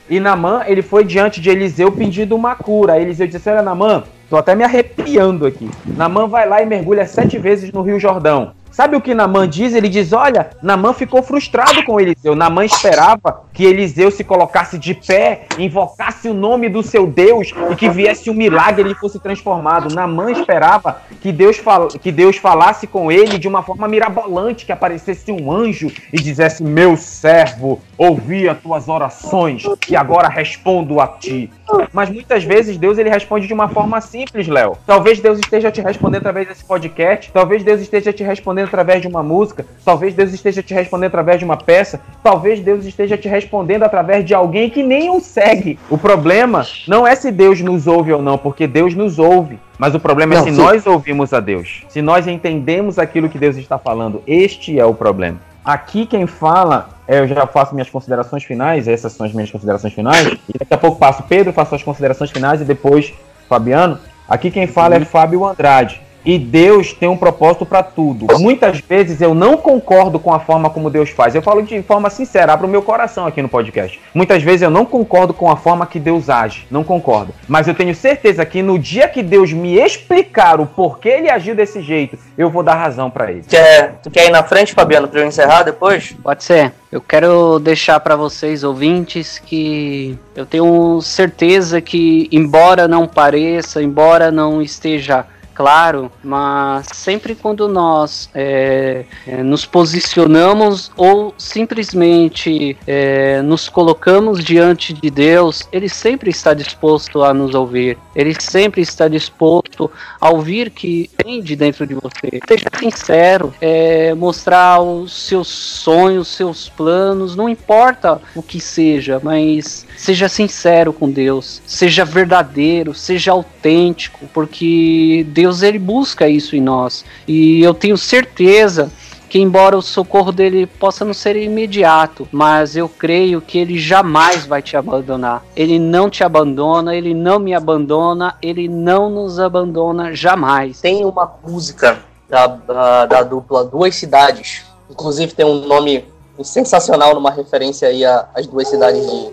[0.10, 2.94] E Naamã, ele foi diante de Eliseu pedindo uma cura.
[2.94, 5.72] Aí Eliseu disse, olha Naamã, tô até me arrepiando aqui.
[5.86, 8.52] Naamã vai lá e mergulha sete vezes no Rio Jordão.
[8.74, 9.76] Sabe o que Namã diz?
[9.76, 12.36] Ele diz: Olha, Namã ficou frustrado com Eliseu.
[12.36, 17.76] Namã esperava que Eliseu se colocasse de pé, invocasse o nome do seu Deus e
[17.76, 19.94] que viesse um milagre e ele fosse transformado.
[19.94, 24.72] Namã esperava que Deus, fal que Deus falasse com ele de uma forma mirabolante, que
[24.72, 31.08] aparecesse um anjo e dissesse: Meu servo, ouvi as tuas orações e agora respondo a
[31.08, 31.48] ti.
[31.92, 34.78] Mas muitas vezes Deus ele responde de uma forma simples, Léo.
[34.86, 39.08] Talvez Deus esteja te respondendo através desse podcast, talvez Deus esteja te respondendo através de
[39.08, 43.28] uma música, talvez Deus esteja te respondendo através de uma peça, talvez Deus esteja te
[43.28, 45.80] respondendo através de alguém que nem o segue.
[45.90, 49.60] O problema não é se Deus nos ouve ou não, porque Deus nos ouve.
[49.78, 50.58] Mas o problema é Não, se sim.
[50.58, 54.22] nós ouvimos a Deus, se nós entendemos aquilo que Deus está falando.
[54.28, 55.40] Este é o problema.
[55.64, 59.94] Aqui quem fala, é, eu já faço minhas considerações finais, essas são as minhas considerações
[59.94, 63.14] finais, e daqui a pouco passo Pedro, faço as considerações finais e depois
[63.48, 63.98] Fabiano.
[64.28, 66.03] Aqui quem fala é Fábio Andrade.
[66.26, 68.28] E Deus tem um propósito para tudo.
[68.40, 71.36] Muitas vezes eu não concordo com a forma como Deus faz.
[71.36, 74.00] Eu falo de forma sincera, abro o meu coração aqui no podcast.
[74.14, 76.66] Muitas vezes eu não concordo com a forma que Deus age.
[76.72, 77.34] Não concordo.
[77.48, 81.56] Mas eu tenho certeza que no dia que Deus me explicar o porquê ele agiu
[81.56, 83.44] desse jeito, eu vou dar razão para ele.
[83.48, 86.16] Quer, tu quer ir na frente, Fabiano, pra eu encerrar depois?
[86.24, 86.72] Pode ser.
[86.92, 94.32] Eu quero deixar para vocês, ouvintes, que eu tenho certeza que, embora não pareça, embora
[94.32, 103.70] não esteja claro, mas sempre quando nós é, é, nos posicionamos ou simplesmente é, nos
[103.70, 107.98] colocamos diante de Deus, Ele sempre está disposto a nos ouvir.
[108.16, 109.90] Ele sempre está disposto
[110.20, 112.40] a ouvir que vem de dentro de você.
[112.48, 119.86] Seja sincero, é, mostrar os seus sonhos, seus planos, não importa o que seja, mas
[119.98, 127.04] seja sincero com Deus, seja verdadeiro, seja autêntico, porque Deus ele busca isso em nós.
[127.28, 128.92] E eu tenho certeza
[129.34, 134.46] que embora o socorro dele possa não ser imediato, mas eu creio que ele jamais
[134.46, 135.44] vai te abandonar.
[135.56, 140.82] Ele não te abandona, ele não me abandona, ele não nos abandona jamais.
[140.82, 141.98] Tem uma música
[142.30, 144.66] da, da, da dupla Duas Cidades.
[144.88, 146.06] Inclusive tem um nome
[146.44, 149.32] sensacional, numa referência aí às duas cidades de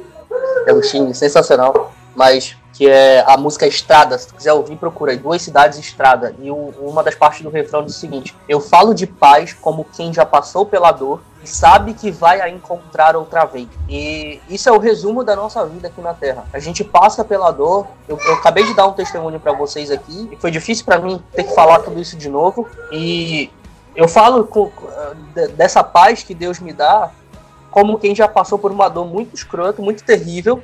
[0.66, 1.92] Agostinho, sensacional.
[2.16, 4.16] Mas que é a música Estrada.
[4.16, 5.18] Se tu quiser ouvir, procura aí.
[5.18, 6.34] Duas Cidades Estrada.
[6.40, 9.84] E o- uma das partes do refrão diz o seguinte: Eu falo de paz como
[9.84, 13.68] quem já passou pela dor e sabe que vai a encontrar outra vez.
[13.86, 16.46] E isso é o resumo da nossa vida aqui na Terra.
[16.54, 17.86] A gente passa pela dor.
[18.08, 21.22] Eu, eu acabei de dar um testemunho para vocês aqui e foi difícil para mim
[21.34, 22.66] ter que falar tudo isso de novo.
[22.90, 23.50] E
[23.94, 24.70] eu falo com-
[25.34, 27.10] de- dessa paz que Deus me dá
[27.70, 30.62] como quem já passou por uma dor muito escrota, muito terrível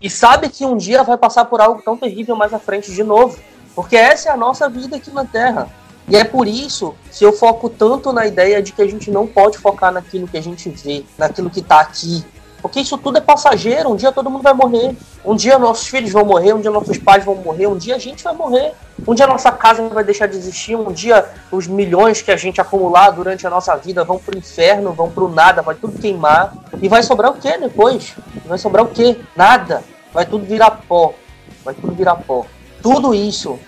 [0.00, 3.02] e sabe que um dia vai passar por algo tão terrível mais à frente de
[3.02, 3.38] novo.
[3.74, 5.68] Porque essa é a nossa vida aqui na Terra.
[6.08, 9.26] E é por isso que eu foco tanto na ideia de que a gente não
[9.26, 12.24] pode focar naquilo que a gente vê, naquilo que tá aqui.
[12.64, 14.96] Porque isso tudo é passageiro, um dia todo mundo vai morrer.
[15.22, 17.98] Um dia nossos filhos vão morrer, um dia nossos pais vão morrer, um dia a
[17.98, 18.72] gente vai morrer.
[19.06, 22.62] Um dia nossa casa vai deixar de existir, um dia os milhões que a gente
[22.62, 26.54] acumular durante a nossa vida vão pro inferno, vão pro nada, vai tudo queimar.
[26.80, 28.14] E vai sobrar o que depois?
[28.46, 29.20] Vai sobrar o que?
[29.36, 29.84] Nada.
[30.10, 31.12] Vai tudo virar pó.
[31.62, 32.46] Vai tudo virar pó.
[32.80, 33.58] Tudo isso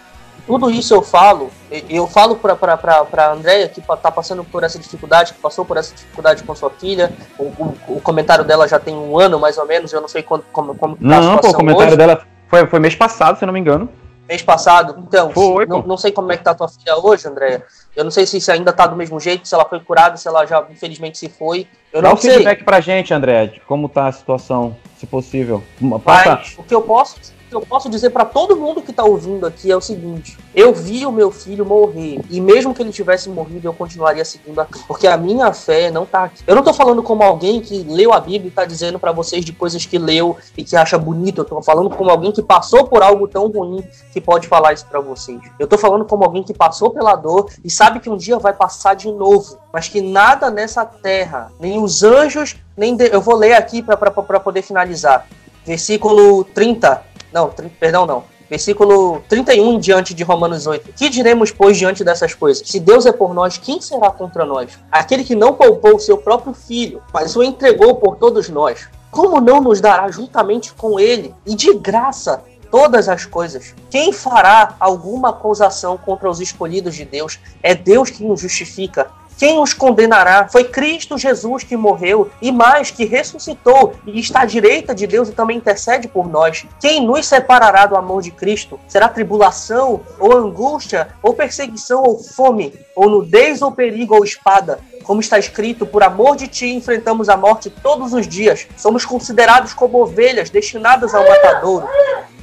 [0.47, 1.51] tudo isso eu falo,
[1.90, 5.64] eu falo pra, pra, pra, pra Andréia que tá passando por essa dificuldade, que passou
[5.64, 7.12] por essa dificuldade com sua filha.
[7.38, 10.22] O, o, o comentário dela já tem um ano mais ou menos, eu não sei
[10.22, 11.97] quando, como, como tá a Não, pô, o situação comentário hoje.
[11.97, 13.88] dela foi, foi mês passado, se eu não me engano.
[14.28, 17.28] Mês passado, então, Foi, não, não sei como é que tá a tua filha hoje,
[17.28, 17.64] Andréia.
[17.94, 20.26] Eu não sei se isso ainda tá do mesmo jeito, se ela foi curada, se
[20.26, 21.68] ela já infelizmente se foi.
[21.92, 22.32] Eu Dá não um sei.
[22.32, 25.62] feedback pra gente, André, de como tá a situação, se possível.
[26.05, 29.04] Passa, Mas o que eu posso, o eu posso dizer pra todo mundo que tá
[29.04, 32.92] ouvindo aqui é o seguinte: eu vi o meu filho morrer e mesmo que ele
[32.92, 36.42] tivesse morrido, eu continuaria seguindo aqui, porque a minha fé não tá aqui.
[36.46, 39.44] Eu não tô falando como alguém que leu a Bíblia e tá dizendo pra vocês
[39.44, 41.40] de coisas que leu e que acha bonito.
[41.40, 44.86] Eu tô falando como alguém que passou por algo tão ruim que pode falar isso
[44.86, 45.40] pra vocês.
[45.59, 48.52] Eu tô falando como alguém que passou pela dor e sabe que um dia vai
[48.52, 53.36] passar de novo, mas que nada nessa terra, nem os anjos, nem de- eu vou
[53.36, 53.96] ler aqui pra
[54.40, 55.26] poder finalizar
[55.64, 57.02] versículo 30.
[57.32, 58.24] Não, perdão, não.
[58.48, 60.92] Versículo 31 em diante de Romanos 8.
[60.92, 62.66] Que diremos, pois, diante dessas coisas?
[62.68, 64.78] Se Deus é por nós, quem será contra nós?
[64.90, 68.88] Aquele que não poupou o seu próprio filho, mas o entregou por todos nós.
[69.10, 73.74] Como não nos dará juntamente com ele e de graça todas as coisas.
[73.90, 77.38] Quem fará alguma acusação contra os escolhidos de Deus?
[77.62, 79.08] É Deus que nos justifica.
[79.39, 80.49] Quem os condenará?
[80.49, 85.28] Foi Cristo Jesus que morreu e mais que ressuscitou e está à direita de Deus
[85.28, 86.64] e também intercede por nós.
[86.80, 88.80] Quem nos separará do amor de Cristo?
[88.89, 94.80] Será tribulação, ou angústia, ou perseguição, ou fome, ou nudez, ou perigo, ou espada?
[95.05, 98.66] Como está escrito, por amor de ti enfrentamos a morte todos os dias.
[98.76, 101.87] Somos considerados como ovelhas destinadas ao matadouro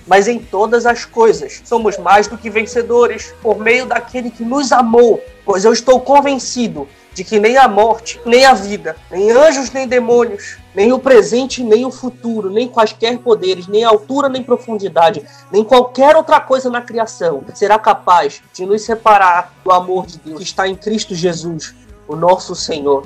[0.08, 4.72] mas em todas as coisas somos mais do que vencedores por meio daquele que nos
[4.72, 5.22] amou.
[5.45, 9.88] Pois eu estou convencido de que nem a morte, nem a vida, nem anjos, nem
[9.88, 15.64] demônios, nem o presente, nem o futuro, nem quaisquer poderes, nem altura, nem profundidade, nem
[15.64, 20.43] qualquer outra coisa na criação será capaz de nos separar do amor de Deus que
[20.43, 21.76] está em Cristo Jesus,
[22.08, 23.06] o nosso Senhor.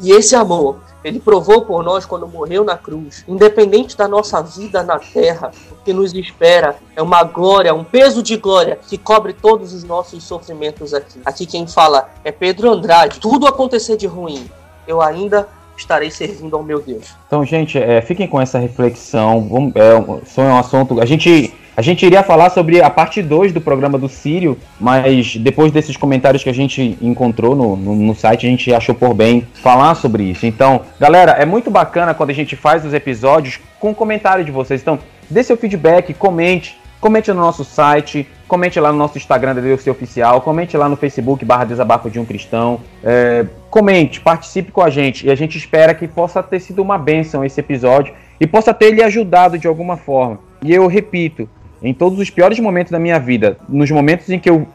[0.00, 3.24] E esse amor ele provou por nós quando morreu na cruz.
[3.26, 8.22] Independente da nossa vida na terra, o que nos espera é uma glória, um peso
[8.22, 11.20] de glória que cobre todos os nossos sofrimentos aqui.
[11.24, 13.20] Aqui quem fala é Pedro Andrade.
[13.20, 14.48] Tudo acontecer de ruim,
[14.86, 17.14] eu ainda estarei servindo ao meu Deus.
[17.26, 19.48] Então, gente, é, fiquem com essa reflexão.
[19.48, 21.00] Vamos, é, é um assunto.
[21.00, 25.36] A gente, a gente iria falar sobre a parte 2 do programa do Sírio, mas
[25.36, 29.14] depois desses comentários que a gente encontrou no, no, no site, a gente achou por
[29.14, 30.44] bem falar sobre isso.
[30.44, 34.82] Então, galera, é muito bacana quando a gente faz os episódios com comentário de vocês.
[34.82, 34.98] Então,
[35.30, 36.80] dê seu feedback, comente.
[37.00, 40.94] Comente no nosso site, comente lá no nosso Instagram da DLC Oficial, comente lá no
[40.94, 42.78] Facebook barra Desabafo de um Cristão.
[43.02, 45.26] É, comente, participe com a gente.
[45.26, 48.92] E a gente espera que possa ter sido uma bênção esse episódio e possa ter
[48.92, 50.38] lhe ajudado de alguma forma.
[50.62, 51.48] E eu repito,
[51.82, 54.66] em todos os piores momentos da minha vida, nos momentos em que eu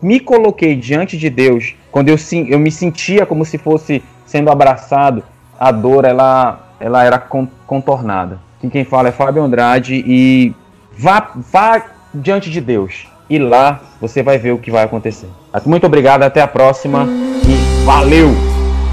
[0.00, 2.16] me coloquei diante de Deus, quando eu,
[2.48, 5.22] eu me sentia como se fosse sendo abraçado,
[5.58, 8.40] a dor ela, ela era con- contornada.
[8.70, 10.54] Quem fala é Fábio Andrade e
[10.96, 11.84] vá, vá
[12.14, 13.06] diante de Deus.
[13.28, 15.28] E lá você vai ver o que vai acontecer.
[15.64, 17.06] Muito obrigado, até a próxima
[17.46, 18.28] e valeu!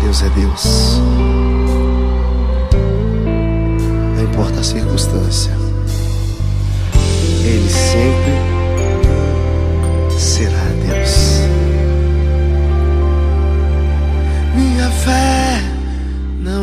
[0.03, 1.01] Deus é Deus.
[4.15, 5.51] Não importa a circunstância,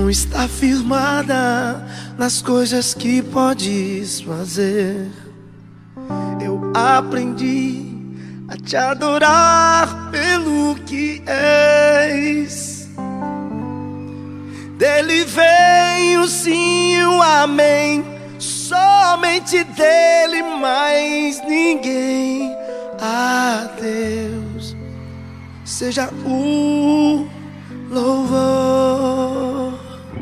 [0.07, 1.85] não está firmada
[2.17, 5.11] nas coisas que podes fazer.
[6.41, 7.93] Eu aprendi
[8.47, 12.89] a te adorar pelo que és.
[14.79, 18.05] Dele vem o sim o amém.
[18.39, 22.55] Somente dele, mais ninguém.
[23.01, 24.77] A Deus
[25.65, 27.27] seja o
[27.91, 29.86] louvor.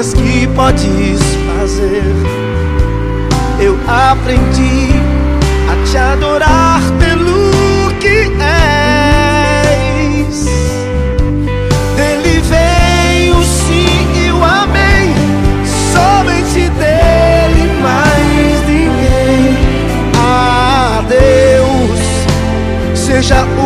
[0.00, 1.20] coisas que podes
[1.58, 2.02] fazer.
[3.60, 4.94] Eu aprendi
[5.68, 8.30] a te adorar pelo que
[9.60, 10.46] és.
[11.96, 15.14] Dele vem o sim e o amém.
[15.92, 19.58] Somente dele, mais ninguém.
[20.16, 22.00] A Deus
[22.94, 23.59] seja o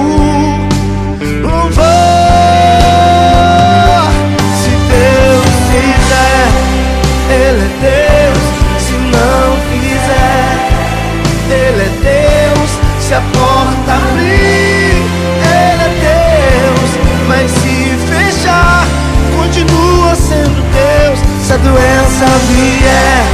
[22.24, 23.24] doença vier,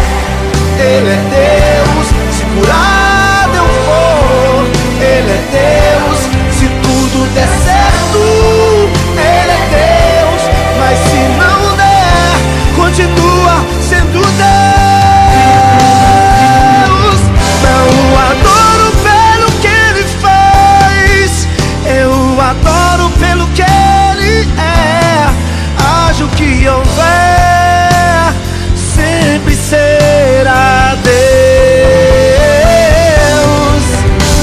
[30.41, 31.14] temer a Deus.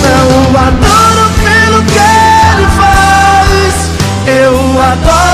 [0.03, 0.27] Não
[0.59, 3.73] adoro pelo que ele faz,
[4.27, 5.26] eu adoro.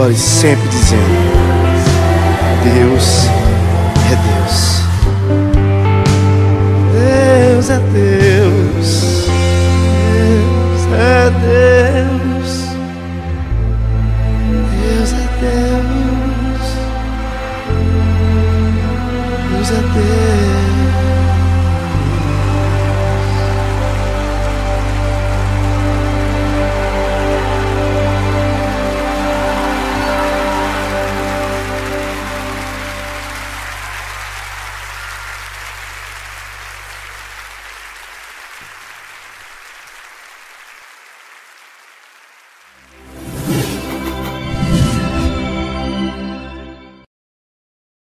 [0.00, 1.04] E adore sempre dizendo:
[2.62, 3.19] Deus